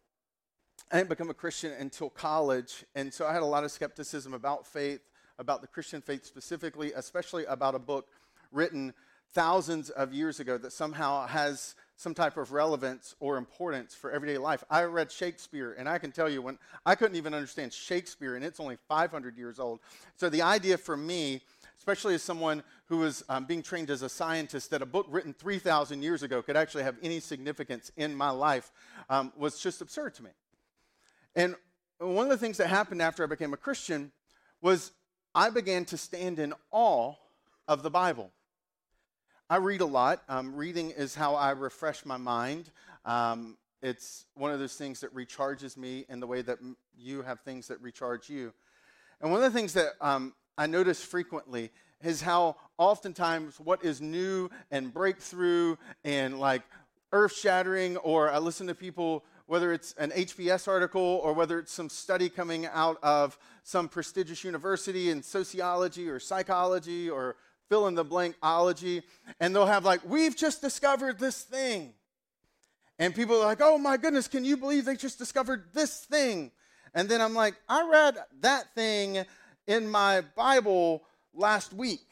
I 0.92 0.98
didn't 0.98 1.08
become 1.08 1.30
a 1.30 1.34
Christian 1.34 1.72
until 1.72 2.10
college, 2.10 2.84
and 2.94 3.12
so 3.12 3.26
I 3.26 3.32
had 3.32 3.42
a 3.42 3.46
lot 3.46 3.64
of 3.64 3.72
skepticism 3.72 4.34
about 4.34 4.66
faith 4.66 5.00
about 5.38 5.60
the 5.60 5.66
Christian 5.66 6.00
faith 6.00 6.24
specifically, 6.24 6.92
especially 6.94 7.44
about 7.46 7.74
a 7.74 7.78
book 7.78 8.08
written 8.52 8.94
thousands 9.32 9.90
of 9.90 10.12
years 10.12 10.38
ago 10.38 10.56
that 10.58 10.72
somehow 10.72 11.26
has 11.26 11.74
some 11.96 12.14
type 12.14 12.36
of 12.36 12.52
relevance 12.52 13.14
or 13.18 13.36
importance 13.36 13.94
for 13.94 14.12
everyday 14.12 14.38
life. 14.38 14.62
I 14.70 14.82
read 14.84 15.10
Shakespeare, 15.10 15.74
and 15.76 15.88
I 15.88 15.98
can 15.98 16.12
tell 16.12 16.28
you 16.28 16.40
when 16.40 16.58
I 16.86 16.94
couldn't 16.94 17.16
even 17.16 17.34
understand 17.34 17.72
Shakespeare, 17.72 18.36
and 18.36 18.44
it's 18.44 18.60
only 18.60 18.76
500 18.88 19.36
years 19.36 19.58
old. 19.58 19.80
So 20.16 20.28
the 20.28 20.42
idea 20.42 20.78
for 20.78 20.96
me, 20.96 21.40
especially 21.76 22.14
as 22.14 22.22
someone 22.22 22.62
who 22.86 22.98
was 22.98 23.24
um, 23.28 23.44
being 23.44 23.62
trained 23.62 23.90
as 23.90 24.02
a 24.02 24.08
scientist, 24.08 24.70
that 24.70 24.82
a 24.82 24.86
book 24.86 25.06
written 25.08 25.32
3,000 25.32 26.02
years 26.02 26.22
ago 26.22 26.42
could 26.42 26.56
actually 26.56 26.84
have 26.84 26.96
any 27.02 27.18
significance 27.18 27.90
in 27.96 28.14
my 28.14 28.30
life 28.30 28.70
um, 29.10 29.32
was 29.36 29.58
just 29.58 29.80
absurd 29.80 30.14
to 30.14 30.22
me. 30.22 30.30
And 31.36 31.56
one 31.98 32.26
of 32.26 32.30
the 32.30 32.38
things 32.38 32.58
that 32.58 32.68
happened 32.68 33.02
after 33.02 33.22
I 33.22 33.26
became 33.26 33.52
a 33.52 33.56
Christian 33.56 34.12
was 34.60 34.92
I 35.34 35.50
began 35.50 35.84
to 35.86 35.96
stand 35.96 36.38
in 36.38 36.54
awe 36.70 37.14
of 37.66 37.82
the 37.82 37.90
Bible. 37.90 38.30
I 39.50 39.56
read 39.56 39.80
a 39.80 39.86
lot. 39.86 40.22
Um, 40.28 40.54
reading 40.54 40.90
is 40.90 41.14
how 41.14 41.34
I 41.34 41.50
refresh 41.50 42.06
my 42.06 42.16
mind. 42.16 42.70
Um, 43.04 43.56
it's 43.82 44.24
one 44.34 44.50
of 44.50 44.58
those 44.58 44.76
things 44.76 45.00
that 45.00 45.14
recharges 45.14 45.76
me 45.76 46.06
in 46.08 46.20
the 46.20 46.26
way 46.26 46.40
that 46.42 46.58
you 46.96 47.22
have 47.22 47.40
things 47.40 47.68
that 47.68 47.80
recharge 47.82 48.30
you. 48.30 48.52
And 49.20 49.30
one 49.30 49.42
of 49.42 49.52
the 49.52 49.58
things 49.58 49.74
that 49.74 49.92
um, 50.00 50.34
I 50.56 50.66
notice 50.66 51.02
frequently 51.02 51.70
is 52.02 52.22
how 52.22 52.56
oftentimes 52.78 53.60
what 53.60 53.84
is 53.84 54.00
new 54.00 54.48
and 54.70 54.92
breakthrough 54.92 55.76
and 56.04 56.38
like 56.38 56.62
earth 57.12 57.36
shattering, 57.36 57.96
or 57.98 58.30
I 58.30 58.38
listen 58.38 58.66
to 58.68 58.74
people 58.74 59.24
whether 59.46 59.72
it's 59.72 59.92
an 59.98 60.10
HBS 60.10 60.66
article 60.68 61.20
or 61.22 61.32
whether 61.32 61.58
it's 61.58 61.72
some 61.72 61.88
study 61.88 62.28
coming 62.28 62.66
out 62.66 62.98
of 63.02 63.38
some 63.62 63.88
prestigious 63.88 64.44
university 64.44 65.10
in 65.10 65.22
sociology 65.22 66.08
or 66.08 66.18
psychology 66.18 67.10
or 67.10 67.36
fill 67.68 67.86
in 67.86 67.94
the 67.94 68.04
blank 68.04 68.36
ology, 68.42 69.02
and 69.40 69.54
they'll 69.54 69.66
have 69.66 69.84
like, 69.84 70.00
we've 70.04 70.36
just 70.36 70.60
discovered 70.60 71.18
this 71.18 71.42
thing. 71.42 71.92
And 72.98 73.14
people 73.14 73.36
are 73.36 73.44
like, 73.44 73.60
oh 73.60 73.78
my 73.78 73.96
goodness, 73.96 74.28
can 74.28 74.44
you 74.44 74.56
believe 74.56 74.84
they 74.84 74.96
just 74.96 75.18
discovered 75.18 75.64
this 75.72 76.00
thing? 76.04 76.52
And 76.94 77.08
then 77.08 77.20
I'm 77.20 77.34
like, 77.34 77.54
I 77.68 77.88
read 77.88 78.16
that 78.40 78.74
thing 78.74 79.24
in 79.66 79.90
my 79.90 80.22
Bible 80.36 81.02
last 81.34 81.72
week. 81.72 82.06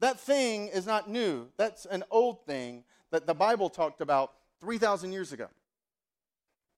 That 0.00 0.18
thing 0.18 0.68
is 0.68 0.86
not 0.86 1.08
new. 1.10 1.48
That's 1.56 1.84
an 1.86 2.04
old 2.10 2.46
thing 2.46 2.84
that 3.10 3.26
the 3.26 3.34
Bible 3.34 3.68
talked 3.68 4.00
about 4.00 4.32
3,000 4.60 5.12
years 5.12 5.32
ago. 5.32 5.48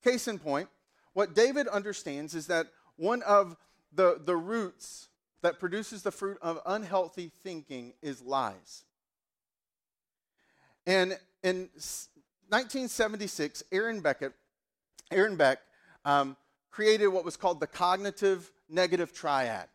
Case 0.03 0.29
in 0.29 0.39
point, 0.39 0.69
what 1.13 1.35
David 1.35 1.67
understands 1.69 2.35
is 2.35 2.47
that 2.47 2.69
one 2.97 3.23
of 3.23 3.57
the, 3.93 4.21
the 4.25 4.37
roots 4.37 5.09
that 5.43 5.59
produces 5.59 6.03
the 6.03 6.11
fruit 6.11 6.39
of 6.43 6.61
unhealthy 6.67 7.31
thinking 7.43 7.95
is 8.03 8.23
lies. 8.23 8.85
And 10.87 11.19
in 11.43 11.69
1976, 12.49 13.63
Aaron 13.73 14.01
Beckett, 14.01 14.33
Aaron 15.11 15.37
Beck 15.37 15.59
um, 16.05 16.37
created 16.71 17.09
what 17.09 17.25
was 17.25 17.37
called 17.37 17.61
the 17.61 17.67
cognitive 17.67 18.51
negative 18.69 19.13
triad. 19.13 19.69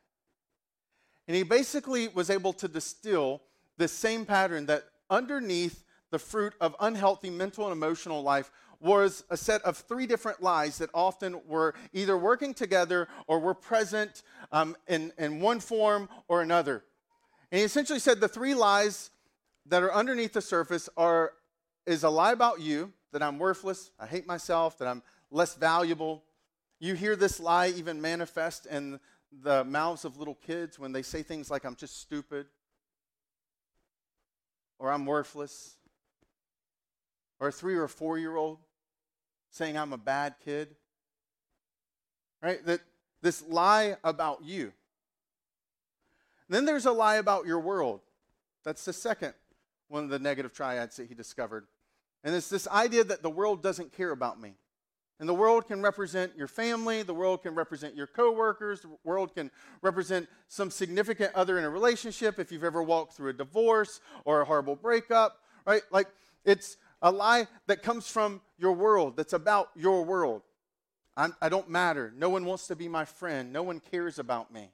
And 1.28 1.38
he 1.38 1.44
basically 1.44 2.08
was 2.10 2.30
able 2.30 2.54
to 2.54 2.68
distill 2.68 3.42
the 3.78 3.88
same 3.88 4.26
pattern 4.26 4.66
that 4.68 4.84
underneath 5.10 5.84
the 6.12 6.20
fruit 6.20 6.54
of 6.60 6.76
unhealthy 6.80 7.30
mental 7.30 7.66
and 7.66 7.74
emotional 7.74 8.22
life 8.22 8.52
was 8.84 9.24
a 9.30 9.38
set 9.38 9.62
of 9.62 9.78
three 9.78 10.06
different 10.06 10.44
lies 10.44 10.78
that 10.78 10.90
often 10.94 11.40
were 11.48 11.74
either 11.94 12.18
working 12.18 12.54
together 12.54 13.08
or 13.28 13.40
were 13.40 13.54
present 13.54 14.24
um, 14.52 14.76
in, 14.88 15.12
in 15.18 15.40
one 15.40 15.62
form 15.62 16.10
or 16.28 16.42
another. 16.42 16.84
And 17.52 17.60
he 17.60 17.66
essentially 17.66 18.00
said 18.00 18.20
the 18.20 18.28
three 18.28 18.54
lies 18.54 19.10
that 19.68 19.84
are 19.84 19.94
underneath 19.94 20.34
the 20.34 20.42
surface 20.42 20.90
are 20.98 21.32
is 21.86 22.04
a 22.04 22.10
lie 22.10 22.34
about 22.34 22.60
you, 22.60 22.92
that 23.12 23.24
I'm 23.24 23.40
worthless, 23.40 23.92
I 24.00 24.06
hate 24.06 24.28
myself, 24.28 24.78
that 24.80 24.88
I'm 24.88 25.02
less 25.32 25.56
valuable. 25.56 26.24
You 26.80 26.94
hear 26.94 27.16
this 27.16 27.40
lie 27.40 27.70
even 27.70 28.02
manifest 28.02 28.66
in 28.66 29.00
the 29.42 29.64
mouths 29.64 30.06
of 30.06 30.18
little 30.18 30.36
kids 30.36 30.78
when 30.78 30.92
they 30.92 31.02
say 31.02 31.24
things 31.24 31.50
like, 31.50 31.66
I'm 31.66 31.76
just 31.76 32.02
stupid, 32.02 32.48
or 34.80 34.92
I'm 34.92 35.06
worthless, 35.06 35.76
or 37.40 37.48
a 37.50 37.52
three 37.52 37.76
or 37.76 37.88
four 37.88 38.18
year 38.18 38.36
old 38.36 38.60
saying 39.54 39.78
I'm 39.78 39.94
a 39.94 39.98
bad 39.98 40.36
kid. 40.44 40.76
Right? 42.42 42.64
That 42.66 42.82
this 43.22 43.42
lie 43.48 43.96
about 44.04 44.44
you. 44.44 44.74
Then 46.50 46.66
there's 46.66 46.86
a 46.86 46.92
lie 46.92 47.16
about 47.16 47.46
your 47.46 47.60
world. 47.60 48.02
That's 48.66 48.84
the 48.84 48.94
second 48.94 49.34
one 49.88 50.04
of 50.04 50.10
the 50.10 50.20
negative 50.20 50.54
triads 50.54 50.98
that 50.98 51.08
he 51.08 51.14
discovered. 51.14 51.68
And 52.24 52.36
it's 52.36 52.50
this 52.50 52.68
idea 52.68 53.04
that 53.04 53.22
the 53.22 53.30
world 53.30 53.62
doesn't 53.62 53.94
care 53.94 54.12
about 54.12 54.42
me. 54.42 54.56
And 55.20 55.30
the 55.30 55.34
world 55.34 55.68
can 55.68 55.82
represent 55.82 56.34
your 56.36 56.48
family, 56.48 57.04
the 57.04 57.14
world 57.14 57.44
can 57.44 57.54
represent 57.54 57.96
your 57.96 58.08
coworkers, 58.08 58.82
the 58.82 58.90
world 59.04 59.36
can 59.36 59.52
represent 59.82 60.28
some 60.48 60.72
significant 60.72 61.34
other 61.36 61.58
in 61.60 61.64
a 61.64 61.70
relationship 61.70 62.40
if 62.40 62.52
you've 62.52 62.64
ever 62.64 62.82
walked 62.82 63.14
through 63.14 63.30
a 63.30 63.34
divorce 63.34 64.02
or 64.26 64.42
a 64.42 64.46
horrible 64.46 64.76
breakup, 64.76 65.38
right? 65.66 65.84
Like 65.92 66.08
it's 66.44 66.78
a 67.02 67.12
lie 67.12 67.48
that 67.68 67.84
comes 67.84 68.08
from 68.08 68.42
your 68.64 68.72
world, 68.74 69.18
that's 69.18 69.34
about 69.34 69.70
your 69.76 70.04
world. 70.04 70.42
I'm, 71.18 71.36
I 71.42 71.50
do 71.50 71.58
not 71.58 71.70
matter. 71.70 72.14
No 72.18 72.30
one 72.30 72.46
wants 72.46 72.66
to 72.68 72.76
be 72.76 72.88
my 72.88 73.06
friend. 73.06 73.52
No 73.52 73.62
one 73.62 73.80
cares 73.80 74.18
about 74.18 74.52
me. 74.52 74.72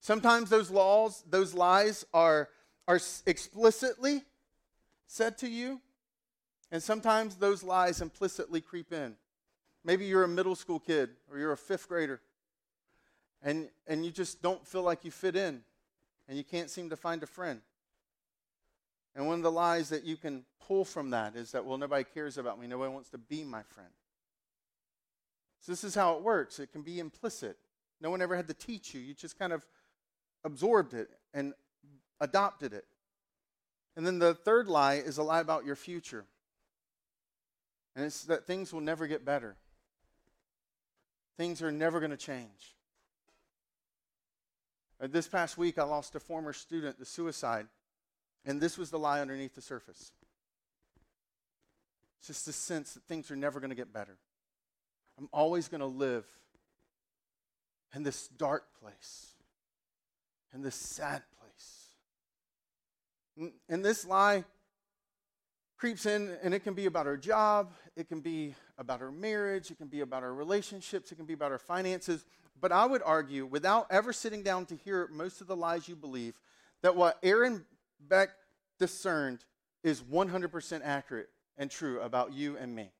Sometimes 0.00 0.48
those 0.48 0.70
laws, 0.70 1.24
those 1.28 1.52
lies 1.52 2.06
are, 2.14 2.48
are 2.86 3.00
explicitly 3.26 4.22
said 5.06 5.36
to 5.38 5.48
you, 5.48 5.80
and 6.70 6.80
sometimes 6.80 7.34
those 7.34 7.64
lies 7.64 8.00
implicitly 8.00 8.60
creep 8.60 8.92
in. 8.92 9.16
Maybe 9.84 10.06
you're 10.06 10.24
a 10.24 10.28
middle 10.28 10.54
school 10.54 10.78
kid 10.78 11.10
or 11.30 11.38
you're 11.38 11.52
a 11.52 11.56
fifth 11.56 11.88
grader 11.88 12.20
and, 13.42 13.68
and 13.86 14.04
you 14.04 14.10
just 14.10 14.42
don't 14.42 14.66
feel 14.66 14.82
like 14.82 15.04
you 15.04 15.10
fit 15.10 15.36
in 15.36 15.62
and 16.28 16.38
you 16.38 16.44
can't 16.44 16.70
seem 16.70 16.90
to 16.90 16.96
find 16.96 17.22
a 17.22 17.26
friend. 17.26 17.60
And 19.16 19.26
one 19.26 19.38
of 19.38 19.42
the 19.42 19.50
lies 19.50 19.88
that 19.88 20.04
you 20.04 20.16
can 20.16 20.44
pull 20.68 20.84
from 20.84 21.10
that 21.10 21.34
is 21.34 21.52
that, 21.52 21.64
well, 21.64 21.78
nobody 21.78 22.04
cares 22.04 22.36
about 22.36 22.60
me. 22.60 22.66
Nobody 22.66 22.92
wants 22.92 23.08
to 23.10 23.18
be 23.18 23.42
my 23.44 23.62
friend. 23.62 23.90
So 25.60 25.72
this 25.72 25.84
is 25.84 25.94
how 25.94 26.14
it 26.16 26.22
works. 26.22 26.60
It 26.60 26.70
can 26.70 26.82
be 26.82 27.00
implicit. 27.00 27.56
No 28.00 28.10
one 28.10 28.20
ever 28.20 28.36
had 28.36 28.46
to 28.48 28.54
teach 28.54 28.94
you. 28.94 29.00
You 29.00 29.14
just 29.14 29.38
kind 29.38 29.54
of 29.54 29.66
absorbed 30.44 30.92
it 30.92 31.08
and 31.32 31.54
adopted 32.20 32.74
it. 32.74 32.84
And 33.96 34.06
then 34.06 34.18
the 34.18 34.34
third 34.34 34.68
lie 34.68 34.94
is 34.94 35.16
a 35.16 35.22
lie 35.22 35.40
about 35.40 35.64
your 35.64 35.76
future. 35.76 36.26
And 37.96 38.04
it's 38.04 38.24
that 38.24 38.46
things 38.46 38.70
will 38.70 38.82
never 38.82 39.06
get 39.06 39.24
better. 39.24 39.56
Things 41.38 41.62
are 41.62 41.72
never 41.72 42.00
going 42.00 42.10
to 42.10 42.18
change. 42.18 42.76
Uh, 45.00 45.06
this 45.10 45.26
past 45.26 45.56
week, 45.56 45.78
I 45.78 45.84
lost 45.84 46.14
a 46.14 46.20
former 46.20 46.52
student 46.52 46.98
to 46.98 47.06
suicide, 47.06 47.66
and 48.46 48.60
this 48.60 48.78
was 48.78 48.90
the 48.90 48.98
lie 48.98 49.20
underneath 49.20 49.54
the 49.54 49.60
surface. 49.60 50.12
It's 52.18 52.28
just 52.28 52.46
the 52.46 52.52
sense 52.52 52.94
that 52.94 53.02
things 53.02 53.30
are 53.30 53.36
never 53.36 53.60
going 53.60 53.70
to 53.70 53.76
get 53.76 53.92
better. 53.92 54.16
I'm 55.18 55.28
always 55.32 55.68
going 55.68 55.80
to 55.80 55.86
live 55.86 56.24
in 57.94 58.02
this 58.02 58.28
dark 58.28 58.64
place, 58.80 59.32
in 60.54 60.62
this 60.62 60.74
sad 60.74 61.22
place. 61.38 63.52
And 63.68 63.84
this 63.84 64.06
lie 64.06 64.44
creeps 65.76 66.06
in, 66.06 66.36
and 66.42 66.54
it 66.54 66.60
can 66.60 66.74
be 66.74 66.86
about 66.86 67.06
our 67.06 67.16
job, 67.16 67.72
it 67.96 68.08
can 68.08 68.20
be 68.20 68.54
about 68.78 69.02
our 69.02 69.10
marriage, 69.10 69.70
it 69.70 69.76
can 69.76 69.88
be 69.88 70.00
about 70.00 70.22
our 70.22 70.32
relationships, 70.32 71.12
it 71.12 71.16
can 71.16 71.26
be 71.26 71.34
about 71.34 71.52
our 71.52 71.58
finances. 71.58 72.24
But 72.58 72.72
I 72.72 72.86
would 72.86 73.02
argue, 73.04 73.44
without 73.44 73.86
ever 73.90 74.12
sitting 74.12 74.42
down 74.42 74.64
to 74.66 74.76
hear 74.76 75.08
most 75.12 75.42
of 75.42 75.46
the 75.46 75.56
lies 75.56 75.88
you 75.88 75.96
believe, 75.96 76.40
that 76.82 76.96
what 76.96 77.18
Aaron 77.22 77.66
Beck 78.00 78.30
discerned 78.78 79.44
is 79.82 80.02
100% 80.02 80.80
accurate 80.84 81.28
and 81.56 81.70
true 81.70 82.00
about 82.00 82.32
you 82.32 82.56
and 82.56 82.74
me. 82.74 82.90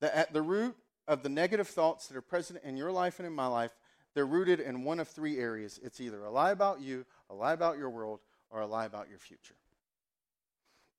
That 0.00 0.14
at 0.14 0.32
the 0.32 0.42
root 0.42 0.76
of 1.06 1.22
the 1.22 1.28
negative 1.28 1.68
thoughts 1.68 2.06
that 2.06 2.16
are 2.16 2.22
present 2.22 2.60
in 2.64 2.76
your 2.76 2.92
life 2.92 3.18
and 3.18 3.26
in 3.26 3.34
my 3.34 3.46
life, 3.46 3.72
they're 4.14 4.26
rooted 4.26 4.60
in 4.60 4.84
one 4.84 5.00
of 5.00 5.08
three 5.08 5.38
areas. 5.38 5.78
It's 5.82 6.00
either 6.00 6.24
a 6.24 6.30
lie 6.30 6.50
about 6.50 6.80
you, 6.80 7.04
a 7.28 7.34
lie 7.34 7.52
about 7.52 7.78
your 7.78 7.90
world, 7.90 8.20
or 8.50 8.60
a 8.60 8.66
lie 8.66 8.86
about 8.86 9.08
your 9.08 9.18
future. 9.18 9.54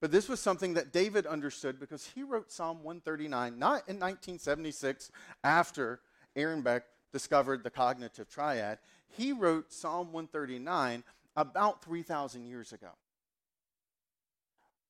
But 0.00 0.10
this 0.10 0.28
was 0.28 0.40
something 0.40 0.74
that 0.74 0.92
David 0.92 1.26
understood 1.26 1.78
because 1.78 2.10
he 2.14 2.22
wrote 2.22 2.50
Psalm 2.50 2.78
139, 2.82 3.58
not 3.58 3.88
in 3.88 4.00
1976 4.00 5.10
after 5.44 6.00
Aaron 6.34 6.62
Beck 6.62 6.84
discovered 7.12 7.62
the 7.62 7.70
cognitive 7.70 8.28
triad. 8.28 8.78
He 9.06 9.32
wrote 9.32 9.72
Psalm 9.72 10.12
139 10.12 11.04
about 11.36 11.84
3,000 11.84 12.46
years 12.46 12.72
ago 12.72 12.90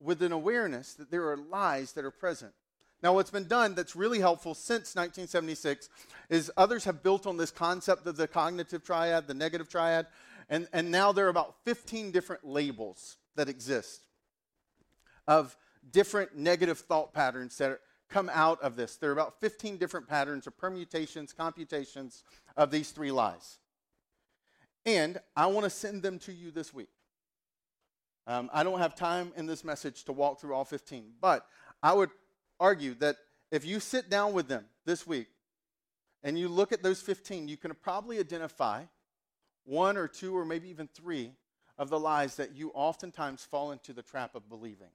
with 0.00 0.22
an 0.22 0.32
awareness 0.32 0.94
that 0.94 1.10
there 1.10 1.30
are 1.30 1.36
lies 1.36 1.92
that 1.92 2.04
are 2.04 2.10
present. 2.10 2.52
Now, 3.02 3.14
what's 3.14 3.30
been 3.30 3.48
done 3.48 3.74
that's 3.74 3.96
really 3.96 4.20
helpful 4.20 4.54
since 4.54 4.94
1976 4.94 5.88
is 6.28 6.50
others 6.56 6.84
have 6.84 7.02
built 7.02 7.26
on 7.26 7.36
this 7.36 7.50
concept 7.50 8.06
of 8.06 8.16
the 8.16 8.28
cognitive 8.28 8.84
triad, 8.84 9.26
the 9.26 9.34
negative 9.34 9.68
triad, 9.68 10.06
and, 10.48 10.68
and 10.72 10.90
now 10.90 11.12
there 11.12 11.26
are 11.26 11.30
about 11.30 11.56
15 11.64 12.10
different 12.12 12.44
labels 12.44 13.16
that 13.36 13.48
exist 13.48 14.02
of 15.26 15.56
different 15.90 16.36
negative 16.36 16.78
thought 16.78 17.12
patterns 17.12 17.56
that 17.58 17.80
come 18.08 18.30
out 18.32 18.60
of 18.60 18.76
this. 18.76 18.96
There 18.96 19.10
are 19.10 19.14
about 19.14 19.40
15 19.40 19.78
different 19.78 20.06
patterns 20.06 20.46
or 20.46 20.50
permutations, 20.50 21.32
computations 21.32 22.22
of 22.56 22.70
these 22.70 22.90
three 22.90 23.10
lies. 23.10 23.58
And 24.84 25.20
I 25.36 25.46
want 25.46 25.64
to 25.64 25.70
send 25.70 26.02
them 26.02 26.18
to 26.20 26.32
you 26.32 26.50
this 26.50 26.74
week. 26.74 26.88
Um, 28.26 28.50
I 28.52 28.62
don't 28.62 28.78
have 28.78 28.94
time 28.94 29.32
in 29.36 29.46
this 29.46 29.64
message 29.64 30.04
to 30.04 30.12
walk 30.12 30.40
through 30.40 30.54
all 30.54 30.64
15, 30.64 31.12
but 31.20 31.46
I 31.82 31.92
would 31.92 32.10
argue 32.60 32.94
that 32.94 33.16
if 33.50 33.64
you 33.64 33.80
sit 33.80 34.08
down 34.08 34.32
with 34.32 34.48
them 34.48 34.64
this 34.84 35.06
week 35.06 35.26
and 36.22 36.38
you 36.38 36.48
look 36.48 36.72
at 36.72 36.82
those 36.82 37.00
15, 37.00 37.48
you 37.48 37.56
can 37.56 37.74
probably 37.74 38.18
identify 38.18 38.84
one 39.64 39.96
or 39.96 40.06
two 40.06 40.36
or 40.36 40.44
maybe 40.44 40.68
even 40.68 40.88
three 40.88 41.32
of 41.78 41.90
the 41.90 41.98
lies 41.98 42.36
that 42.36 42.54
you 42.54 42.70
oftentimes 42.74 43.44
fall 43.44 43.72
into 43.72 43.92
the 43.92 44.02
trap 44.02 44.34
of 44.34 44.48
believing. 44.48 44.90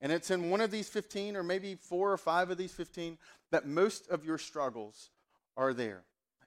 And 0.00 0.12
it's 0.12 0.30
in 0.30 0.50
one 0.50 0.60
of 0.60 0.70
these 0.70 0.88
15, 0.88 1.36
or 1.36 1.42
maybe 1.42 1.74
four 1.74 2.12
or 2.12 2.18
five 2.18 2.50
of 2.50 2.58
these 2.58 2.72
15, 2.72 3.16
that 3.50 3.66
most 3.66 4.08
of 4.10 4.24
your 4.24 4.36
struggles 4.36 5.10
are 5.56 5.72
there. 5.72 6.02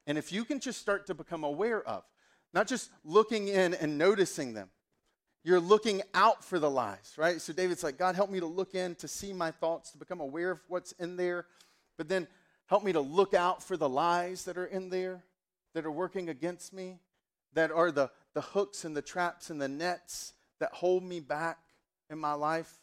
And 0.06 0.18
if 0.18 0.32
you 0.32 0.46
can 0.46 0.60
just 0.60 0.80
start 0.80 1.08
to 1.08 1.16
become 1.16 1.44
aware 1.44 1.82
of, 1.88 2.04
not 2.54 2.68
just 2.68 2.90
looking 3.04 3.48
in 3.48 3.74
and 3.74 3.98
noticing 3.98 4.54
them, 4.54 4.70
you're 5.44 5.60
looking 5.60 6.02
out 6.14 6.44
for 6.44 6.60
the 6.60 6.70
lies, 6.70 7.14
right? 7.18 7.40
So 7.40 7.54
David's 7.54 7.84
like, 7.84 7.98
God, 7.98 8.16
help 8.16 8.30
me 8.30 8.40
to 8.40 8.46
look 8.46 8.76
in, 8.76 8.96
to 8.96 9.08
see 9.08 9.34
my 9.34 9.52
thoughts, 9.52 9.92
to 9.92 9.98
become 9.98 10.20
aware 10.20 10.52
of 10.52 10.60
what's 10.68 10.92
in 10.94 11.16
there, 11.16 11.46
but 11.98 12.10
then 12.10 12.28
help 12.68 12.84
me 12.84 12.92
to 12.94 13.00
look 13.00 13.34
out 13.34 13.64
for 13.64 13.78
the 13.78 13.90
lies 13.90 14.46
that 14.46 14.58
are 14.58 14.66
in 14.66 14.90
there, 14.90 15.24
that 15.74 15.86
are 15.86 15.92
working 15.92 16.30
against 16.30 16.74
me, 16.74 17.00
that 17.54 17.72
are 17.72 17.92
the, 17.92 18.10
the 18.34 18.42
hooks 18.42 18.84
and 18.84 18.96
the 18.96 19.02
traps 19.02 19.50
and 19.50 19.62
the 19.62 19.68
nets 19.68 20.34
that 20.60 20.72
hold 20.74 21.04
me 21.04 21.20
back 21.20 21.60
in 22.10 22.20
my 22.20 22.34
life. 22.34 22.82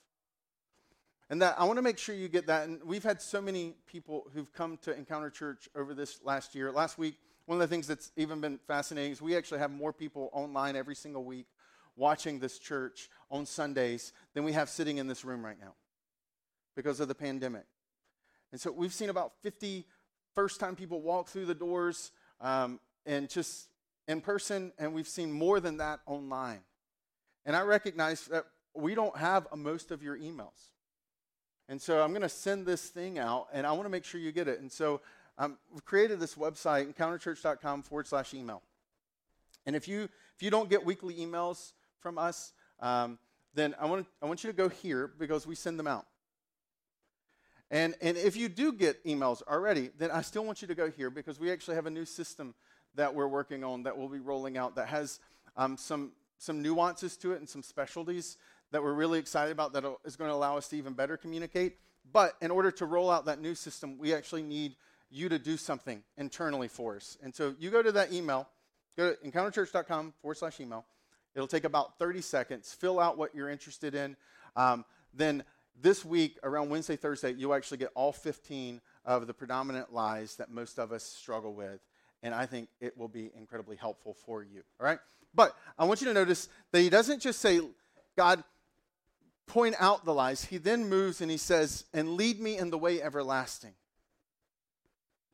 And 1.28 1.42
that 1.42 1.56
I 1.58 1.64
want 1.64 1.76
to 1.78 1.82
make 1.82 1.98
sure 1.98 2.14
you 2.14 2.28
get 2.28 2.46
that. 2.46 2.68
And 2.68 2.82
we've 2.84 3.02
had 3.02 3.20
so 3.20 3.42
many 3.42 3.74
people 3.86 4.28
who've 4.32 4.52
come 4.52 4.78
to 4.82 4.96
Encounter 4.96 5.28
Church 5.28 5.68
over 5.74 5.92
this 5.92 6.20
last 6.24 6.54
year. 6.54 6.70
Last 6.70 6.98
week, 6.98 7.16
one 7.46 7.60
of 7.60 7.68
the 7.68 7.72
things 7.72 7.86
that's 7.86 8.10
even 8.16 8.40
been 8.40 8.58
fascinating 8.66 9.12
is 9.12 9.22
we 9.22 9.36
actually 9.36 9.60
have 9.60 9.70
more 9.70 9.92
people 9.92 10.30
online 10.32 10.76
every 10.76 10.94
single 10.94 11.24
week 11.24 11.46
watching 11.96 12.38
this 12.38 12.58
church 12.58 13.08
on 13.30 13.46
Sundays 13.46 14.12
than 14.34 14.44
we 14.44 14.52
have 14.52 14.68
sitting 14.68 14.98
in 14.98 15.06
this 15.06 15.24
room 15.24 15.44
right 15.44 15.58
now 15.60 15.74
because 16.74 17.00
of 17.00 17.08
the 17.08 17.14
pandemic. 17.14 17.64
And 18.52 18.60
so 18.60 18.70
we've 18.70 18.92
seen 18.92 19.08
about 19.08 19.32
50 19.42 19.86
first 20.34 20.60
time 20.60 20.76
people 20.76 21.00
walk 21.00 21.28
through 21.28 21.46
the 21.46 21.54
doors 21.54 22.12
um, 22.40 22.80
and 23.06 23.28
just 23.28 23.68
in 24.08 24.20
person, 24.20 24.72
and 24.78 24.92
we've 24.92 25.08
seen 25.08 25.32
more 25.32 25.58
than 25.58 25.78
that 25.78 26.00
online. 26.06 26.60
And 27.44 27.56
I 27.56 27.62
recognize 27.62 28.26
that 28.26 28.44
we 28.74 28.94
don't 28.94 29.16
have 29.16 29.46
most 29.56 29.90
of 29.90 30.02
your 30.02 30.16
emails. 30.18 30.70
And 31.68 31.80
so 31.80 32.02
I'm 32.02 32.10
going 32.10 32.22
to 32.22 32.28
send 32.28 32.66
this 32.66 32.88
thing 32.88 33.18
out, 33.18 33.48
and 33.52 33.66
I 33.66 33.72
want 33.72 33.84
to 33.84 33.88
make 33.88 34.04
sure 34.04 34.20
you 34.20 34.30
get 34.30 34.46
it. 34.46 34.60
And 34.60 34.70
so 34.70 35.00
um, 35.38 35.58
we've 35.72 35.84
created 35.84 36.20
this 36.20 36.34
website, 36.34 36.92
encounterchurch.com 36.92 37.82
forward 37.82 38.06
slash 38.06 38.32
email. 38.32 38.62
And 39.66 39.76
if 39.76 39.88
you 39.88 40.08
if 40.34 40.42
you 40.42 40.50
don't 40.50 40.70
get 40.70 40.84
weekly 40.84 41.14
emails 41.14 41.72
from 42.00 42.18
us, 42.18 42.52
um, 42.80 43.18
then 43.54 43.74
I 43.80 43.86
want 43.86 44.06
I 44.22 44.26
want 44.26 44.44
you 44.44 44.50
to 44.50 44.56
go 44.56 44.68
here 44.68 45.10
because 45.18 45.46
we 45.46 45.54
send 45.54 45.78
them 45.78 45.86
out. 45.86 46.06
And 47.70 47.94
and 48.00 48.16
if 48.16 48.36
you 48.36 48.48
do 48.48 48.72
get 48.72 49.04
emails 49.04 49.42
already, 49.42 49.90
then 49.98 50.10
I 50.10 50.22
still 50.22 50.44
want 50.44 50.62
you 50.62 50.68
to 50.68 50.74
go 50.74 50.90
here 50.90 51.10
because 51.10 51.40
we 51.40 51.50
actually 51.50 51.74
have 51.74 51.86
a 51.86 51.90
new 51.90 52.04
system 52.04 52.54
that 52.94 53.14
we're 53.14 53.28
working 53.28 53.64
on 53.64 53.82
that 53.82 53.98
we'll 53.98 54.08
be 54.08 54.20
rolling 54.20 54.56
out 54.56 54.76
that 54.76 54.88
has 54.88 55.20
um, 55.56 55.76
some 55.76 56.12
some 56.38 56.62
nuances 56.62 57.16
to 57.18 57.32
it 57.32 57.38
and 57.38 57.48
some 57.48 57.62
specialties 57.62 58.36
that 58.70 58.82
we're 58.82 58.92
really 58.92 59.18
excited 59.18 59.52
about 59.52 59.72
that 59.72 59.84
is 60.04 60.16
going 60.16 60.30
to 60.30 60.34
allow 60.34 60.56
us 60.56 60.68
to 60.68 60.76
even 60.76 60.92
better 60.92 61.16
communicate. 61.16 61.76
But 62.12 62.36
in 62.40 62.50
order 62.50 62.70
to 62.72 62.84
roll 62.84 63.10
out 63.10 63.24
that 63.26 63.40
new 63.40 63.54
system, 63.54 63.98
we 63.98 64.14
actually 64.14 64.42
need 64.42 64.76
you 65.16 65.28
to 65.30 65.38
do 65.38 65.56
something 65.56 66.02
internally 66.16 66.68
for 66.68 66.96
us. 66.96 67.16
And 67.22 67.34
so 67.34 67.54
you 67.58 67.70
go 67.70 67.82
to 67.82 67.92
that 67.92 68.12
email, 68.12 68.48
go 68.96 69.14
to 69.14 69.28
encounterchurch.com 69.28 70.14
forward 70.20 70.36
slash 70.36 70.60
email. 70.60 70.84
It'll 71.34 71.48
take 71.48 71.64
about 71.64 71.98
30 71.98 72.22
seconds. 72.22 72.72
Fill 72.72 73.00
out 73.00 73.18
what 73.18 73.34
you're 73.34 73.48
interested 73.48 73.94
in. 73.94 74.16
Um, 74.56 74.84
then 75.12 75.44
this 75.80 76.04
week, 76.04 76.38
around 76.42 76.70
Wednesday, 76.70 76.96
Thursday, 76.96 77.32
you'll 77.32 77.54
actually 77.54 77.78
get 77.78 77.90
all 77.94 78.12
15 78.12 78.80
of 79.04 79.26
the 79.26 79.34
predominant 79.34 79.92
lies 79.92 80.36
that 80.36 80.50
most 80.50 80.78
of 80.78 80.92
us 80.92 81.02
struggle 81.02 81.54
with. 81.54 81.80
And 82.22 82.34
I 82.34 82.46
think 82.46 82.68
it 82.80 82.96
will 82.96 83.08
be 83.08 83.30
incredibly 83.36 83.76
helpful 83.76 84.14
for 84.24 84.42
you. 84.42 84.62
All 84.80 84.86
right? 84.86 84.98
But 85.34 85.54
I 85.78 85.84
want 85.84 86.00
you 86.00 86.06
to 86.06 86.14
notice 86.14 86.48
that 86.72 86.80
he 86.80 86.88
doesn't 86.88 87.20
just 87.20 87.40
say, 87.40 87.60
God, 88.16 88.42
point 89.46 89.76
out 89.78 90.04
the 90.04 90.14
lies. 90.14 90.44
He 90.44 90.56
then 90.56 90.88
moves 90.88 91.20
and 91.20 91.30
he 91.30 91.36
says, 91.36 91.84
and 91.92 92.16
lead 92.16 92.40
me 92.40 92.56
in 92.56 92.70
the 92.70 92.78
way 92.78 93.02
everlasting, 93.02 93.74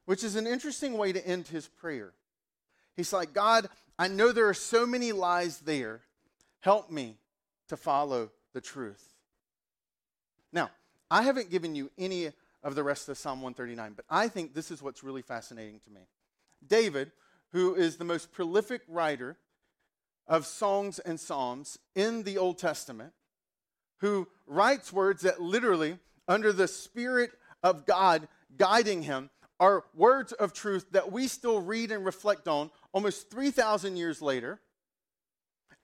which 0.05 0.25
is 0.25 0.37
an 0.37 0.47
interesting 0.47 0.97
way 0.99 1.12
to 1.12 1.27
end 1.27 1.49
his 1.49 1.69
prayer. 1.69 2.12
He's 2.97 3.12
like, 3.12 3.33
God, 3.33 3.69
I 3.99 4.09
know 4.09 4.33
there 4.33 4.49
are 4.49 4.55
so 4.55 4.87
many 4.87 5.12
lies 5.12 5.59
there. 5.61 6.01
Help 6.61 6.91
me 6.91 7.17
to 7.69 7.77
follow 7.77 8.31
the 8.53 8.61
truth. 8.61 9.15
Now, 10.53 10.71
I 11.11 11.23
haven't 11.23 11.51
given 11.51 11.75
you 11.75 11.91
any 11.99 12.31
of 12.62 12.75
the 12.75 12.83
rest 12.83 13.09
of 13.09 13.19
Psalm 13.19 13.41
139, 13.43 13.95
but 13.95 14.05
I 14.09 14.29
think 14.29 14.55
this 14.55 14.71
is 14.71 14.83
what's 14.83 15.03
really 15.03 15.23
fascinating 15.23 15.81
to 15.85 15.91
me. 15.91 16.03
David, 16.67 17.12
who 17.53 17.75
is 17.75 17.97
the 17.97 18.05
most 18.05 18.33
prolific 18.33 18.83
writer 18.88 19.37
of 20.27 20.47
songs 20.47 20.99
and 20.99 21.19
psalms 21.19 21.79
in 21.95 22.23
the 22.23 22.38
Old 22.38 22.59
Testament, 22.59 23.12
who 23.99 24.29
writes 24.47 24.93
words 24.93 25.23
that 25.23 25.41
literally, 25.41 25.99
under 26.29 26.53
the 26.53 26.69
Spirit 26.69 27.33
of 27.62 27.87
God 27.87 28.29
guiding 28.57 29.03
him, 29.03 29.31
are 29.62 29.85
words 29.94 30.33
of 30.33 30.53
truth 30.53 30.87
that 30.90 31.12
we 31.12 31.29
still 31.29 31.61
read 31.61 31.92
and 31.92 32.05
reflect 32.05 32.48
on 32.48 32.68
almost 32.90 33.31
3,000 33.31 33.96
years 33.96 34.20
later, 34.20 34.61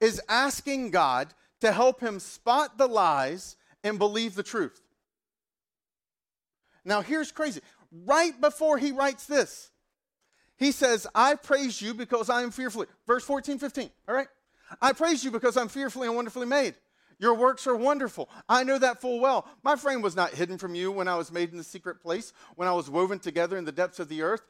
is 0.00 0.20
asking 0.28 0.90
God 0.90 1.32
to 1.60 1.70
help 1.70 2.00
him 2.00 2.18
spot 2.18 2.76
the 2.76 2.88
lies 2.88 3.56
and 3.84 3.96
believe 3.96 4.34
the 4.34 4.42
truth. 4.42 4.80
Now, 6.84 7.02
here's 7.02 7.30
crazy. 7.30 7.60
Right 8.04 8.38
before 8.40 8.78
he 8.78 8.90
writes 8.90 9.26
this, 9.26 9.70
he 10.56 10.72
says, 10.72 11.06
I 11.14 11.36
praise 11.36 11.80
you 11.80 11.94
because 11.94 12.28
I 12.28 12.42
am 12.42 12.50
fearfully. 12.50 12.88
Verse 13.06 13.22
14, 13.22 13.60
15, 13.60 13.90
all 14.08 14.14
right? 14.16 14.28
I 14.82 14.92
praise 14.92 15.22
you 15.22 15.30
because 15.30 15.56
I'm 15.56 15.68
fearfully 15.68 16.08
and 16.08 16.16
wonderfully 16.16 16.46
made. 16.46 16.74
Your 17.20 17.34
works 17.34 17.66
are 17.66 17.74
wonderful. 17.74 18.28
I 18.48 18.62
know 18.62 18.78
that 18.78 19.00
full 19.00 19.18
well. 19.18 19.48
My 19.64 19.74
frame 19.74 20.02
was 20.02 20.14
not 20.14 20.34
hidden 20.34 20.56
from 20.56 20.76
you 20.76 20.92
when 20.92 21.08
I 21.08 21.16
was 21.16 21.32
made 21.32 21.50
in 21.50 21.58
the 21.58 21.64
secret 21.64 22.00
place, 22.00 22.32
when 22.54 22.68
I 22.68 22.72
was 22.72 22.88
woven 22.88 23.18
together 23.18 23.56
in 23.58 23.64
the 23.64 23.72
depths 23.72 23.98
of 23.98 24.08
the 24.08 24.22
earth. 24.22 24.42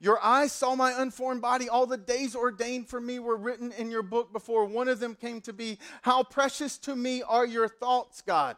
Your 0.00 0.22
eyes 0.24 0.50
saw 0.52 0.74
my 0.74 1.00
unformed 1.02 1.42
body. 1.42 1.68
All 1.68 1.86
the 1.86 1.98
days 1.98 2.34
ordained 2.34 2.88
for 2.88 3.00
me 3.00 3.18
were 3.18 3.36
written 3.36 3.72
in 3.72 3.90
your 3.90 4.02
book 4.02 4.32
before 4.32 4.64
one 4.64 4.88
of 4.88 5.00
them 5.00 5.14
came 5.14 5.42
to 5.42 5.52
be. 5.52 5.78
How 6.00 6.22
precious 6.22 6.78
to 6.78 6.96
me 6.96 7.22
are 7.22 7.46
your 7.46 7.68
thoughts, 7.68 8.22
God. 8.22 8.56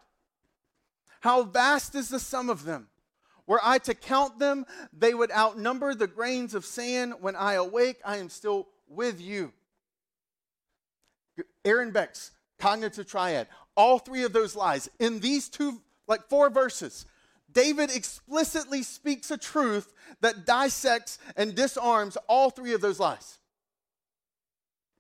How 1.21 1.43
vast 1.43 1.97
is 1.97 2.09
the 2.09 2.21
sum 2.21 2.49
of 2.49 2.65
them. 2.65 2.87
Were 3.49 3.61
I 3.63 3.79
to 3.79 3.95
count 3.95 4.39
them, 4.39 4.67
they 4.93 5.15
would 5.15 5.31
outnumber 5.31 5.95
the 5.95 6.09
grains 6.09 6.55
of 6.55 6.65
sand. 6.65 7.15
When 7.21 7.35
I 7.35 7.55
awake, 7.55 7.99
I 8.05 8.19
am 8.19 8.29
still 8.29 8.69
with 8.89 9.21
you. 9.21 9.53
Aaron 11.65 11.91
Beck's 11.91 12.31
cognitive 12.59 13.07
triad. 13.07 13.49
All 13.77 13.99
three 13.99 14.25
of 14.25 14.33
those 14.33 14.57
lies. 14.57 14.89
In 14.99 15.21
these 15.21 15.49
two, 15.49 15.81
like 16.07 16.29
four 16.29 16.51
verses, 16.51 17.07
David 17.53 17.95
explicitly 17.95 18.83
speaks 18.83 19.31
a 19.31 19.39
truth 19.39 19.93
that 20.21 20.47
dissects 20.47 21.19
and 21.37 21.55
disarms 21.55 22.17
all 22.29 22.51
three 22.51 22.75
of 22.75 22.81
those 22.81 23.01
lies. 23.01 23.39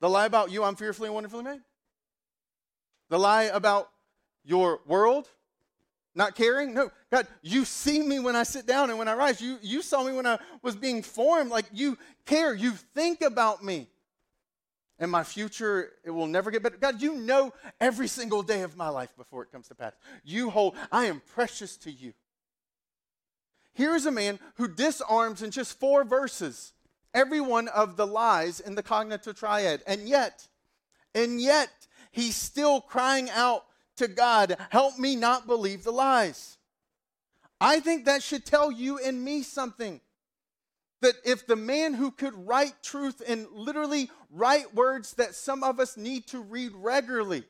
The 0.01 0.09
lie 0.09 0.27
about 0.27 0.51
you, 0.51 0.63
I'm 0.63 0.77
fearfully 0.77 1.09
and 1.09 1.15
wonderfully 1.15 1.45
made. 1.45 1.61
The 3.09 3.19
lie 3.19 3.45
about 3.45 3.91
your 4.45 4.81
world, 4.87 5.29
not 6.15 6.35
caring. 6.35 6.75
No, 6.75 6.91
God, 7.11 7.27
you 7.43 7.65
see 7.65 8.03
me 8.03 8.21
when 8.21 8.37
I 8.37 8.43
sit 8.43 8.67
down 8.67 8.91
and 8.91 8.99
when 8.99 9.09
I 9.09 9.15
rise. 9.15 9.41
You, 9.41 9.59
you 9.63 9.83
saw 9.83 10.03
me 10.03 10.13
when 10.13 10.27
I 10.27 10.39
was 10.63 10.77
being 10.77 11.03
formed. 11.03 11.51
Like 11.51 11.67
you 11.73 11.97
care, 12.25 12.55
you 12.55 12.73
think 12.73 13.23
about 13.23 13.65
me 13.65 13.89
and 14.99 15.11
my 15.11 15.25
future 15.25 15.93
it 16.05 16.11
will 16.11 16.27
never 16.27 16.51
get 16.51 16.63
better. 16.63 16.77
God 16.77 17.03
you 17.03 17.15
know 17.15 17.53
every 17.81 18.09
single 18.09 18.43
day 18.43 18.63
of 18.63 18.77
my 18.77 18.89
life 18.89 19.11
before 19.17 19.43
it 19.43 19.53
comes 19.53 19.69
to 19.69 19.75
pass. 19.75 19.93
You 20.25 20.51
hold 20.51 20.75
i 20.91 21.07
am 21.07 21.23
precious 21.35 21.77
to 21.79 21.91
you. 21.91 22.15
Here's 23.75 24.07
a 24.07 24.11
man 24.11 24.39
who 24.55 24.69
disarms 24.69 25.43
in 25.43 25.51
just 25.51 25.79
four 25.79 26.05
verses 26.05 26.73
every 27.13 27.41
one 27.41 27.69
of 27.69 27.97
the 27.97 28.07
lies 28.07 28.61
in 28.61 28.75
the 28.75 28.83
cognitive 28.83 29.39
triad. 29.39 29.83
And 29.87 30.09
yet 30.09 30.49
and 31.15 31.41
yet 31.41 31.71
he's 32.11 32.37
still 32.37 32.81
crying 32.81 33.31
out 33.31 33.65
to 33.97 34.09
god 34.09 34.57
help 34.71 34.99
me 34.99 35.17
not 35.17 35.47
believe 35.47 35.85
the 35.85 35.93
lies. 35.93 36.59
I 37.61 37.81
think 37.81 38.05
that 38.05 38.23
should 38.23 38.45
tell 38.45 38.71
you 38.71 38.99
and 38.99 39.25
me 39.25 39.43
something 39.43 40.01
that 41.07 41.17
if 41.25 41.47
the 41.47 41.55
man 41.55 41.95
who 41.95 42.11
could 42.11 42.35
write 42.49 42.83
truth 42.83 43.23
and 43.25 43.47
literally 43.53 44.11
write 44.29 44.75
words 44.75 45.13
that 45.15 45.37
some 45.37 45.63
of 45.63 45.79
us 45.79 45.97
need 45.97 46.27
to 46.27 46.41
read 46.41 46.73
regularly 46.75 47.45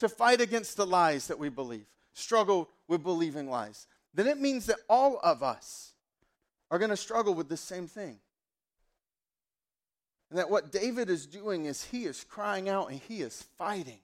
to 0.00 0.08
fight 0.08 0.40
against 0.40 0.78
the 0.78 0.86
lies 0.86 1.26
that 1.26 1.38
we 1.38 1.50
believe, 1.50 1.84
struggle 2.14 2.70
with 2.88 3.02
believing 3.02 3.50
lies, 3.50 3.86
then 4.14 4.26
it 4.26 4.40
means 4.40 4.64
that 4.66 4.78
all 4.88 5.20
of 5.22 5.42
us 5.42 5.92
are 6.70 6.78
going 6.78 6.90
to 6.90 6.96
struggle 6.96 7.34
with 7.34 7.50
the 7.50 7.58
same 7.58 7.86
thing. 7.86 8.18
And 10.30 10.38
that 10.38 10.48
what 10.48 10.72
David 10.72 11.10
is 11.10 11.26
doing 11.26 11.66
is 11.66 11.84
he 11.84 12.06
is 12.06 12.24
crying 12.24 12.70
out 12.70 12.90
and 12.90 12.98
he 12.98 13.20
is 13.20 13.44
fighting. 13.58 14.00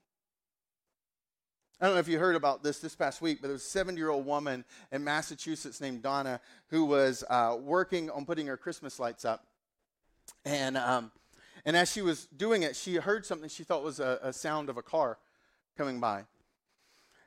I 1.81 1.87
don't 1.87 1.95
know 1.95 2.01
if 2.01 2.09
you 2.09 2.21
heard 2.21 2.37
about 2.37 2.63
this 2.63 2.79
this 2.79 2.95
past 2.95 3.21
week, 3.21 3.39
but 3.41 3.49
there 3.49 3.55
was 3.55 3.65
a 3.65 3.69
70 3.69 3.99
year 3.99 4.11
old 4.11 4.25
woman 4.25 4.65
in 4.93 5.03
Massachusetts 5.03 5.81
named 5.81 6.03
Donna 6.03 6.41
who 6.69 6.85
was 6.85 7.25
uh, 7.29 7.57
working 7.61 8.11
on 8.11 8.25
putting 8.25 8.47
her 8.47 8.57
Christmas 8.57 9.01
lights 9.01 9.25
up. 9.25 9.45
And, 10.45 10.77
um, 10.77 11.11
and 11.65 11.77
as 11.77 11.91
she 11.91 12.01
was 12.01 12.27
doing 12.27 12.63
it, 12.63 12.77
she 12.77 12.95
heard 12.95 13.27
something 13.27 13.49
she 13.49 13.65
thought 13.65 13.83
was 13.83 13.99
a, 13.99 14.21
a 14.23 14.33
sound 14.33 14.69
of 14.69 14.77
a 14.77 14.83
car 14.83 15.19
coming 15.77 15.99
by. 15.99 16.25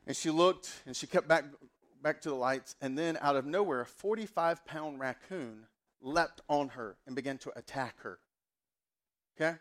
And 0.06 0.16
she 0.16 0.30
looked 0.30 0.72
and 0.86 0.96
she 0.96 1.06
kept 1.06 1.28
back, 1.28 1.44
back 2.02 2.22
to 2.22 2.30
the 2.30 2.34
lights. 2.34 2.74
And 2.80 2.98
then 2.98 3.18
out 3.20 3.36
of 3.36 3.44
nowhere, 3.44 3.82
a 3.82 3.86
45 3.86 4.64
pound 4.64 4.98
raccoon 4.98 5.66
leapt 6.00 6.40
on 6.48 6.70
her 6.70 6.96
and 7.06 7.14
began 7.14 7.36
to 7.38 7.52
attack 7.54 8.00
her. 8.00 8.18
Okay? 9.38 9.58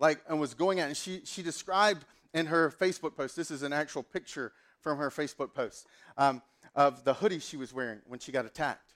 Like, 0.00 0.20
and 0.28 0.40
was 0.40 0.54
going 0.54 0.80
at, 0.80 0.86
and 0.86 0.96
she, 0.96 1.22
she 1.24 1.42
described 1.42 2.04
in 2.34 2.46
her 2.46 2.70
Facebook 2.70 3.16
post. 3.16 3.36
This 3.36 3.50
is 3.50 3.62
an 3.62 3.72
actual 3.72 4.02
picture 4.02 4.52
from 4.80 4.98
her 4.98 5.10
Facebook 5.10 5.54
post 5.54 5.86
um, 6.16 6.42
of 6.74 7.04
the 7.04 7.14
hoodie 7.14 7.40
she 7.40 7.56
was 7.56 7.72
wearing 7.72 8.00
when 8.06 8.20
she 8.20 8.32
got 8.32 8.46
attacked. 8.46 8.94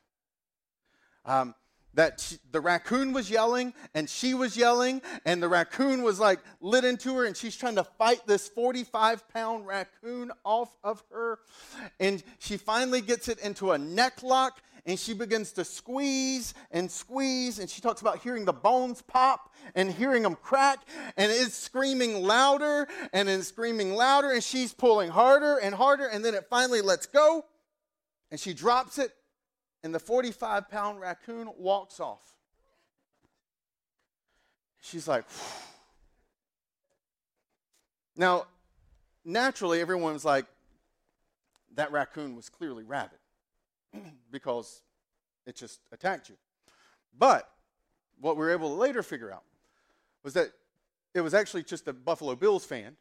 Um, 1.25 1.55
that 1.95 2.21
she, 2.21 2.37
the 2.51 2.61
raccoon 2.61 3.13
was 3.13 3.31
yelling 3.31 3.75
and 3.95 4.09
she 4.09 4.35
was 4.35 4.57
yelling 4.57 5.03
and 5.25 5.43
the 5.43 5.49
raccoon 5.49 6.03
was 6.03 6.19
like 6.19 6.41
lit 6.61 6.85
into 6.85 7.15
her 7.17 7.27
and 7.27 7.37
she's 7.37 7.57
trying 7.57 7.75
to 7.75 7.85
fight 7.85 8.27
this 8.27 8.49
45 8.49 9.29
pound 9.29 9.67
raccoon 9.67 10.33
off 10.45 10.75
of 10.83 11.03
her 11.11 11.39
and 12.01 12.23
she 12.39 12.57
finally 12.57 13.01
gets 13.01 13.29
it 13.29 13.39
into 13.41 13.73
a 13.73 13.79
neck 13.79 14.23
lock 14.23 14.63
and 14.85 14.99
she 14.99 15.15
begins 15.15 15.53
to 15.53 15.65
squeeze 15.65 16.55
and 16.71 16.91
squeeze 16.91 17.59
and 17.59 17.71
she 17.71 17.81
talks 17.81 18.01
about 18.01 18.19
hearing 18.19 18.45
the 18.45 18.53
bones 18.53 19.03
pop 19.03 19.53
and 19.75 19.91
hearing 19.93 20.23
them 20.23 20.35
crack 20.35 20.81
and 21.17 21.31
it's 21.31 21.55
screaming 21.55 22.23
louder 22.23 22.89
and 23.13 23.29
it's 23.29 23.49
screaming 23.49 23.95
louder 23.95 24.31
and 24.31 24.43
she's 24.43 24.73
pulling 24.73 25.11
harder 25.11 25.59
and 25.59 25.75
harder 25.75 26.07
and 26.07 26.25
then 26.25 26.35
it 26.35 26.47
finally 26.51 26.81
lets 26.81 27.07
go 27.07 27.45
and 28.31 28.41
she 28.41 28.53
drops 28.53 28.99
it 28.99 29.13
and 29.85 29.95
the 29.95 30.01
45 30.01 30.69
pound 30.69 31.01
raccoon 31.01 31.49
walks 31.57 32.01
off 32.01 32.35
she's 34.81 35.07
like 35.07 35.29
Phew. 35.29 35.67
now 38.17 38.47
naturally 39.25 39.81
everyone's 39.81 40.25
like 40.25 40.47
that 41.75 41.93
raccoon 41.93 42.35
was 42.35 42.49
clearly 42.49 42.83
rabid 42.83 43.19
because 44.31 44.83
it 45.47 45.57
just 45.57 45.81
attacked 45.93 46.29
you. 46.29 46.37
But 47.19 47.51
what 48.21 48.37
we 48.37 48.45
were 48.45 48.53
able 48.53 48.69
to 48.69 48.75
later 48.75 49.03
figure 49.03 49.33
out 49.33 49.43
was 50.23 50.35
that 50.35 50.53
it 51.15 51.21
was 51.21 51.35
actually 51.35 51.65
just 51.65 51.89
a 51.89 51.93
Buffalo 51.93 52.35
Bills 52.35 52.65
fan 52.65 52.97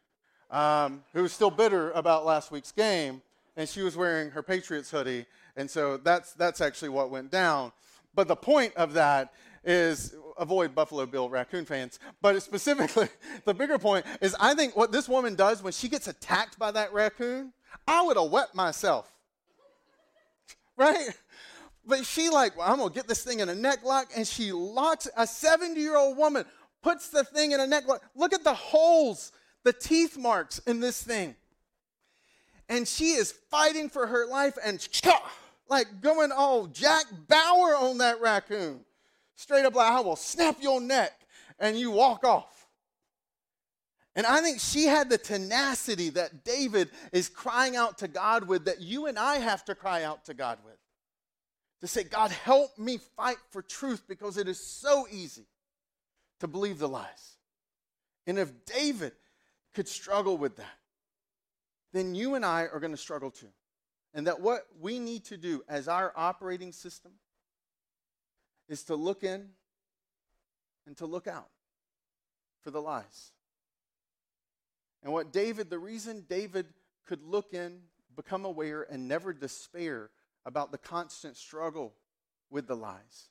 um, 0.49 1.03
who 1.13 1.23
was 1.23 1.31
still 1.31 1.51
bitter 1.51 1.91
about 1.91 2.25
last 2.25 2.51
week's 2.51 2.71
game, 2.71 3.21
and 3.55 3.67
she 3.67 3.81
was 3.81 3.95
wearing 3.95 4.31
her 4.31 4.43
Patriots 4.43 4.91
hoodie, 4.91 5.25
and 5.55 5.69
so 5.69 5.97
that's 5.97 6.33
that's 6.33 6.61
actually 6.61 6.89
what 6.89 7.09
went 7.09 7.31
down. 7.31 7.71
But 8.13 8.27
the 8.27 8.35
point 8.35 8.75
of 8.75 8.93
that 8.93 9.33
is 9.63 10.15
avoid 10.37 10.73
Buffalo 10.73 11.05
Bill 11.05 11.29
raccoon 11.29 11.65
fans. 11.65 11.99
But 12.21 12.41
specifically, 12.41 13.07
the 13.45 13.53
bigger 13.53 13.77
point 13.77 14.05
is 14.19 14.35
I 14.39 14.53
think 14.53 14.75
what 14.75 14.91
this 14.91 15.07
woman 15.07 15.35
does 15.35 15.63
when 15.63 15.73
she 15.73 15.87
gets 15.87 16.07
attacked 16.07 16.59
by 16.59 16.71
that 16.71 16.91
raccoon, 16.93 17.53
I 17.87 18.01
would 18.01 18.17
have 18.17 18.31
wept 18.31 18.55
myself. 18.55 19.11
Right? 20.81 21.09
But 21.85 22.07
she 22.07 22.29
like, 22.29 22.57
well, 22.57 22.71
I'm 22.71 22.79
gonna 22.79 22.91
get 22.91 23.07
this 23.07 23.23
thing 23.23 23.39
in 23.39 23.49
a 23.49 23.55
neck 23.55 23.83
lock, 23.83 24.09
and 24.17 24.25
she 24.25 24.51
locks 24.51 25.07
a 25.15 25.23
70-year-old 25.23 26.17
woman, 26.17 26.45
puts 26.81 27.09
the 27.09 27.23
thing 27.23 27.51
in 27.51 27.59
a 27.59 27.67
neck 27.67 27.87
lock. 27.87 28.01
Look 28.15 28.33
at 28.33 28.43
the 28.43 28.55
holes, 28.55 29.31
the 29.63 29.73
teeth 29.73 30.17
marks 30.17 30.57
in 30.59 30.79
this 30.79 31.03
thing. 31.03 31.35
And 32.67 32.87
she 32.87 33.11
is 33.11 33.31
fighting 33.31 33.89
for 33.89 34.07
her 34.07 34.25
life 34.25 34.57
and 34.63 34.87
like 35.69 36.01
going 36.01 36.31
all 36.31 36.65
Jack 36.65 37.05
Bauer 37.27 37.75
on 37.75 37.99
that 37.99 38.19
raccoon. 38.21 38.79
Straight 39.35 39.65
up 39.65 39.75
like, 39.75 39.91
I 39.91 39.99
will 39.99 40.15
snap 40.15 40.57
your 40.61 40.81
neck, 40.81 41.13
and 41.59 41.77
you 41.77 41.91
walk 41.91 42.23
off. 42.23 42.67
And 44.15 44.25
I 44.25 44.41
think 44.41 44.59
she 44.59 44.85
had 44.85 45.09
the 45.09 45.17
tenacity 45.17 46.09
that 46.11 46.43
David 46.43 46.89
is 47.13 47.29
crying 47.29 47.75
out 47.75 47.97
to 47.99 48.07
God 48.07 48.47
with, 48.47 48.65
that 48.65 48.81
you 48.81 49.05
and 49.05 49.17
I 49.17 49.37
have 49.37 49.63
to 49.65 49.75
cry 49.75 50.03
out 50.03 50.25
to 50.25 50.33
God 50.33 50.59
with 50.65 50.70
to 51.81 51.87
say, 51.87 52.03
God, 52.03 52.31
help 52.31 52.77
me 52.77 52.99
fight 53.17 53.37
for 53.49 53.61
truth 53.61 54.03
because 54.07 54.37
it 54.37 54.47
is 54.47 54.59
so 54.59 55.07
easy 55.11 55.47
to 56.39 56.47
believe 56.47 56.79
the 56.79 56.87
lies. 56.87 57.37
And 58.27 58.37
if 58.37 58.65
David 58.65 59.13
could 59.73 59.87
struggle 59.87 60.37
with 60.37 60.57
that, 60.57 60.77
then 61.91 62.15
you 62.15 62.35
and 62.35 62.45
I 62.45 62.67
are 62.67 62.79
going 62.79 62.91
to 62.91 62.97
struggle 62.97 63.31
too. 63.31 63.51
And 64.13 64.27
that 64.27 64.41
what 64.41 64.67
we 64.79 64.99
need 64.99 65.25
to 65.25 65.37
do 65.37 65.63
as 65.67 65.87
our 65.87 66.13
operating 66.15 66.71
system 66.71 67.13
is 68.69 68.83
to 68.85 68.95
look 68.95 69.23
in 69.23 69.49
and 70.85 70.95
to 70.97 71.05
look 71.05 71.27
out 71.27 71.49
for 72.61 72.71
the 72.71 72.81
lies. 72.81 73.31
And 75.03 75.11
what 75.11 75.33
David, 75.33 75.69
the 75.69 75.79
reason 75.79 76.25
David 76.29 76.67
could 77.07 77.23
look 77.23 77.53
in, 77.53 77.79
become 78.15 78.45
aware, 78.45 78.85
and 78.89 79.07
never 79.07 79.33
despair 79.33 80.11
about 80.45 80.71
the 80.71 80.77
constant 80.77 81.37
struggle 81.37 81.93
with 82.49 82.67
the 82.67 82.75
lies 82.75 83.29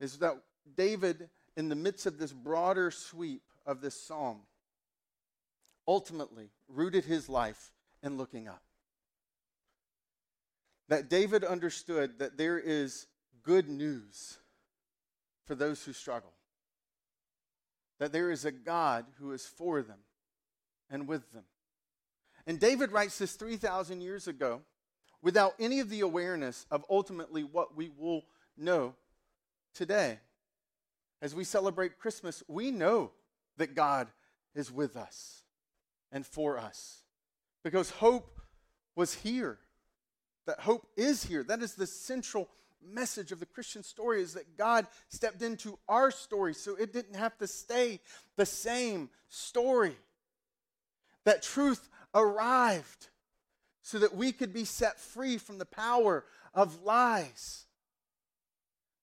is 0.00 0.18
that 0.18 0.36
David, 0.76 1.28
in 1.56 1.68
the 1.68 1.74
midst 1.74 2.06
of 2.06 2.18
this 2.18 2.32
broader 2.32 2.90
sweep 2.90 3.42
of 3.64 3.80
this 3.80 4.00
psalm, 4.00 4.40
ultimately 5.86 6.50
rooted 6.68 7.04
his 7.04 7.28
life 7.28 7.72
in 8.02 8.16
looking 8.16 8.48
up. 8.48 8.62
That 10.88 11.08
David 11.08 11.44
understood 11.44 12.18
that 12.18 12.36
there 12.36 12.58
is 12.58 13.06
good 13.42 13.68
news 13.68 14.38
for 15.44 15.54
those 15.54 15.84
who 15.84 15.92
struggle, 15.92 16.32
that 17.98 18.12
there 18.12 18.30
is 18.30 18.44
a 18.44 18.52
God 18.52 19.06
who 19.18 19.32
is 19.32 19.46
for 19.46 19.82
them 19.82 19.98
and 20.90 21.08
with 21.08 21.32
them. 21.32 21.44
And 22.46 22.60
David 22.60 22.92
writes 22.92 23.18
this 23.18 23.34
3,000 23.34 24.00
years 24.00 24.28
ago 24.28 24.62
without 25.22 25.54
any 25.58 25.80
of 25.80 25.90
the 25.90 26.00
awareness 26.00 26.66
of 26.70 26.84
ultimately 26.90 27.44
what 27.44 27.76
we 27.76 27.90
will 27.96 28.22
know 28.56 28.94
today. 29.74 30.18
As 31.22 31.34
we 31.34 31.44
celebrate 31.44 31.98
Christmas, 31.98 32.42
we 32.48 32.70
know 32.70 33.10
that 33.56 33.74
God 33.74 34.08
is 34.54 34.70
with 34.70 34.96
us 34.96 35.42
and 36.12 36.26
for 36.26 36.58
us 36.58 37.02
because 37.62 37.90
hope 37.90 38.40
was 38.94 39.14
here. 39.14 39.58
That 40.46 40.60
hope 40.60 40.86
is 40.96 41.24
here. 41.24 41.42
That 41.42 41.62
is 41.62 41.74
the 41.74 41.86
central 41.86 42.48
message 42.80 43.32
of 43.32 43.40
the 43.40 43.46
Christian 43.46 43.82
story 43.82 44.22
is 44.22 44.34
that 44.34 44.56
God 44.56 44.86
stepped 45.08 45.42
into 45.42 45.78
our 45.88 46.10
story 46.10 46.54
so 46.54 46.76
it 46.76 46.92
didn't 46.92 47.16
have 47.16 47.36
to 47.38 47.46
stay 47.46 48.00
the 48.36 48.46
same 48.46 49.10
story. 49.28 49.96
That 51.24 51.42
truth 51.42 51.88
arrived 52.14 53.08
so 53.86 54.00
that 54.00 54.16
we 54.16 54.32
could 54.32 54.52
be 54.52 54.64
set 54.64 54.98
free 54.98 55.38
from 55.38 55.58
the 55.58 55.64
power 55.64 56.24
of 56.52 56.82
lies. 56.82 57.66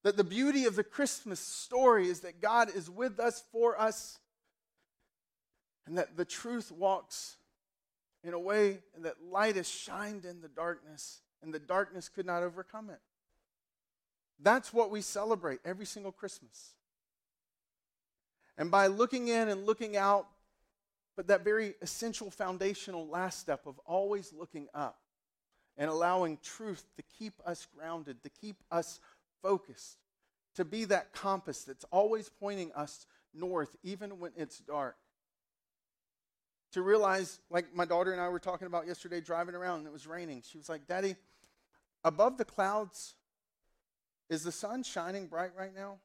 That 0.04 0.17
the 0.17 0.26
beauty 0.26 0.65
of 0.65 0.76
the 0.76 0.84
Christmas 0.84 1.39
story 1.39 2.10
is 2.10 2.19
that 2.19 2.41
God 2.41 2.69
is 2.69 2.89
with 2.89 3.17
us, 3.17 3.41
for 3.54 3.80
us, 3.80 4.19
and 5.88 5.98
that 5.98 6.17
the 6.17 6.26
truth 6.26 6.69
walks 6.69 7.38
in 8.26 8.34
a 8.34 8.39
way 8.39 8.80
and 8.93 9.06
that 9.06 9.24
light 9.24 9.56
has 9.56 9.69
shined 9.69 10.26
in 10.26 10.41
the 10.41 10.50
darkness, 10.50 11.22
and 11.41 11.54
the 11.54 11.60
darkness 11.60 12.10
could 12.10 12.26
not 12.26 12.43
overcome 12.43 12.89
it. 12.89 13.00
That's 14.38 14.74
what 14.74 14.91
we 14.91 15.00
celebrate 15.00 15.62
every 15.63 15.86
single 15.86 16.12
Christmas. 16.12 16.74
And 18.58 18.69
by 18.69 18.88
looking 18.88 19.30
in 19.30 19.48
and 19.48 19.65
looking 19.65 19.96
out, 19.96 20.28
but 21.15 21.28
that 21.28 21.43
very 21.43 21.76
essential 21.82 22.32
foundational 22.32 23.08
last 23.08 23.39
step 23.39 23.65
of 23.65 23.80
always 23.86 24.34
looking 24.34 24.67
up 24.73 24.99
and 25.78 25.89
allowing 25.89 26.38
truth 26.43 26.86
to 26.95 27.04
keep 27.17 27.34
us 27.45 27.67
grounded, 27.76 28.21
to 28.23 28.30
keep 28.30 28.58
us 28.71 28.99
focused, 29.41 29.97
to 30.56 30.65
be 30.65 30.86
that 30.86 31.13
compass 31.13 31.63
that's 31.63 31.86
always 31.91 32.30
pointing 32.30 32.71
us 32.73 33.06
north, 33.34 33.76
even 33.84 34.19
when 34.19 34.32
it's 34.36 34.60
dark. 34.60 34.95
To 36.73 36.82
realize, 36.82 37.39
like 37.52 37.73
my 37.76 37.86
daughter 37.86 38.12
and 38.12 38.21
I 38.21 38.30
were 38.30 38.39
talking 38.39 38.65
about 38.65 38.88
yesterday, 38.88 39.21
driving 39.21 39.54
around 39.54 39.80
and 39.80 39.88
it 39.88 39.93
was 39.93 40.08
raining. 40.08 40.41
She 40.47 40.58
was 40.58 40.69
like, 40.69 40.88
Daddy, 40.88 41.15
above 42.04 42.38
the 42.38 42.45
clouds, 42.45 43.15
is 44.30 44.43
the 44.43 44.52
sun 44.52 44.82
shining 44.82 45.28
bright 45.28 45.52
right 45.58 45.73
now? 45.76 45.97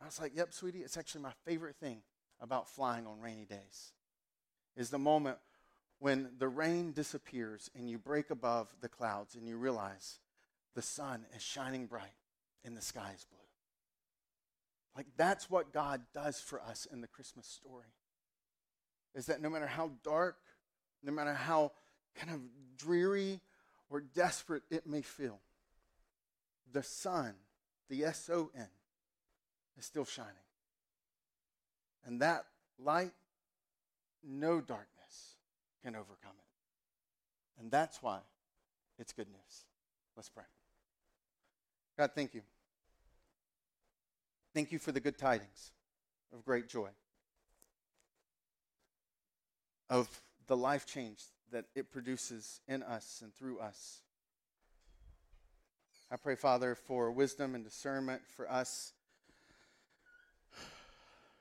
I 0.00 0.06
was 0.06 0.20
like, 0.20 0.34
Yep, 0.34 0.54
sweetie, 0.54 0.80
it's 0.80 0.96
actually 0.96 1.22
my 1.22 1.32
favorite 1.44 1.76
thing 1.76 2.00
about 2.40 2.68
flying 2.68 3.06
on 3.06 3.20
rainy 3.20 3.44
days 3.44 3.92
is 4.78 4.90
the 4.90 4.98
moment 4.98 5.36
when 5.98 6.30
the 6.38 6.48
rain 6.48 6.92
disappears 6.92 7.68
and 7.74 7.90
you 7.90 7.98
break 7.98 8.30
above 8.30 8.72
the 8.80 8.88
clouds 8.88 9.34
and 9.34 9.46
you 9.46 9.56
realize 9.56 10.20
the 10.76 10.82
sun 10.82 11.26
is 11.34 11.42
shining 11.42 11.86
bright 11.86 12.14
and 12.64 12.76
the 12.76 12.80
sky 12.80 13.10
is 13.14 13.24
blue. 13.24 13.38
Like 14.96 15.06
that's 15.16 15.50
what 15.50 15.72
God 15.72 16.02
does 16.14 16.40
for 16.40 16.62
us 16.62 16.86
in 16.90 17.00
the 17.00 17.08
Christmas 17.08 17.46
story. 17.46 17.92
Is 19.16 19.26
that 19.26 19.42
no 19.42 19.50
matter 19.50 19.66
how 19.66 19.90
dark, 20.04 20.36
no 21.02 21.10
matter 21.10 21.34
how 21.34 21.72
kind 22.14 22.32
of 22.32 22.40
dreary 22.76 23.40
or 23.90 24.00
desperate 24.00 24.62
it 24.70 24.86
may 24.86 25.02
feel, 25.02 25.40
the 26.72 26.84
sun, 26.84 27.34
the 27.90 28.04
S 28.04 28.30
O 28.32 28.50
N, 28.56 28.68
is 29.76 29.84
still 29.84 30.04
shining. 30.04 30.32
And 32.04 32.20
that 32.22 32.44
light 32.78 33.12
no 34.28 34.60
darkness 34.60 35.36
can 35.82 35.94
overcome 35.96 36.36
it. 36.38 37.60
And 37.60 37.70
that's 37.70 38.02
why 38.02 38.18
it's 38.98 39.12
good 39.12 39.28
news. 39.28 39.64
Let's 40.16 40.28
pray. 40.28 40.44
God, 41.96 42.10
thank 42.14 42.34
you. 42.34 42.42
Thank 44.54 44.72
you 44.72 44.78
for 44.78 44.92
the 44.92 45.00
good 45.00 45.18
tidings 45.18 45.72
of 46.32 46.44
great 46.44 46.68
joy, 46.68 46.90
of 49.88 50.08
the 50.46 50.56
life 50.56 50.86
change 50.86 51.22
that 51.50 51.64
it 51.74 51.90
produces 51.90 52.60
in 52.68 52.82
us 52.82 53.20
and 53.22 53.34
through 53.34 53.58
us. 53.58 54.00
I 56.10 56.16
pray, 56.16 56.36
Father, 56.36 56.74
for 56.74 57.10
wisdom 57.10 57.54
and 57.54 57.64
discernment 57.64 58.22
for 58.36 58.50
us, 58.50 58.92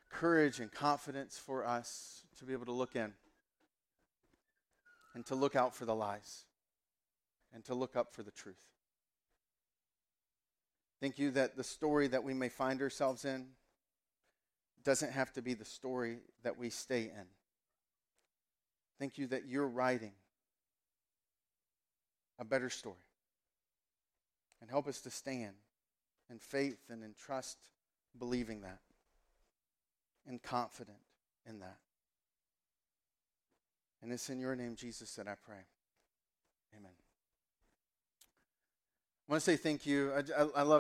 courage 0.10 0.60
and 0.60 0.71
confidence 0.71 1.38
for 1.38 1.66
us 1.66 2.24
to 2.39 2.45
be 2.45 2.53
able 2.53 2.65
to 2.65 2.71
look 2.71 2.95
in 2.95 3.13
and 5.13 5.25
to 5.25 5.35
look 5.35 5.55
out 5.55 5.75
for 5.75 5.85
the 5.85 5.95
lies 5.95 6.45
and 7.53 7.63
to 7.65 7.73
look 7.73 7.95
up 7.95 8.13
for 8.13 8.23
the 8.23 8.31
truth. 8.31 8.63
Thank 10.99 11.19
you 11.19 11.31
that 11.31 11.55
the 11.55 11.63
story 11.63 12.07
that 12.07 12.23
we 12.23 12.33
may 12.33 12.49
find 12.49 12.81
ourselves 12.81 13.25
in 13.25 13.47
doesn't 14.83 15.11
have 15.11 15.31
to 15.33 15.41
be 15.41 15.53
the 15.53 15.65
story 15.65 16.19
that 16.43 16.57
we 16.57 16.69
stay 16.69 17.03
in. 17.03 17.25
Thank 18.99 19.17
you 19.17 19.27
that 19.27 19.47
you're 19.47 19.67
writing 19.67 20.13
a 22.39 22.45
better 22.45 22.69
story. 22.69 22.95
And 24.61 24.69
help 24.69 24.88
us 24.88 25.01
to 25.01 25.11
stand 25.11 25.53
in 26.31 26.39
faith 26.39 26.79
and 26.89 27.03
in 27.03 27.13
trust, 27.13 27.57
believing 28.17 28.61
that, 28.61 28.79
and 30.27 30.41
confident 30.41 30.97
in 31.47 31.59
that. 31.59 31.77
And 34.02 34.12
it's 34.12 34.30
in 34.30 34.39
your 34.39 34.56
name, 34.56 34.76
Jesus, 34.76 35.16
that 35.16 35.28
I 35.28 35.36
pray. 35.43 35.66
Amen. 36.78 36.91
I 39.28 39.32
want 39.32 39.43
to 39.43 39.52
say 39.52 39.58
thank 39.58 39.86
you. 39.86 40.12
I, 40.14 40.41
I, 40.41 40.48
I 40.58 40.62
love 40.62 40.76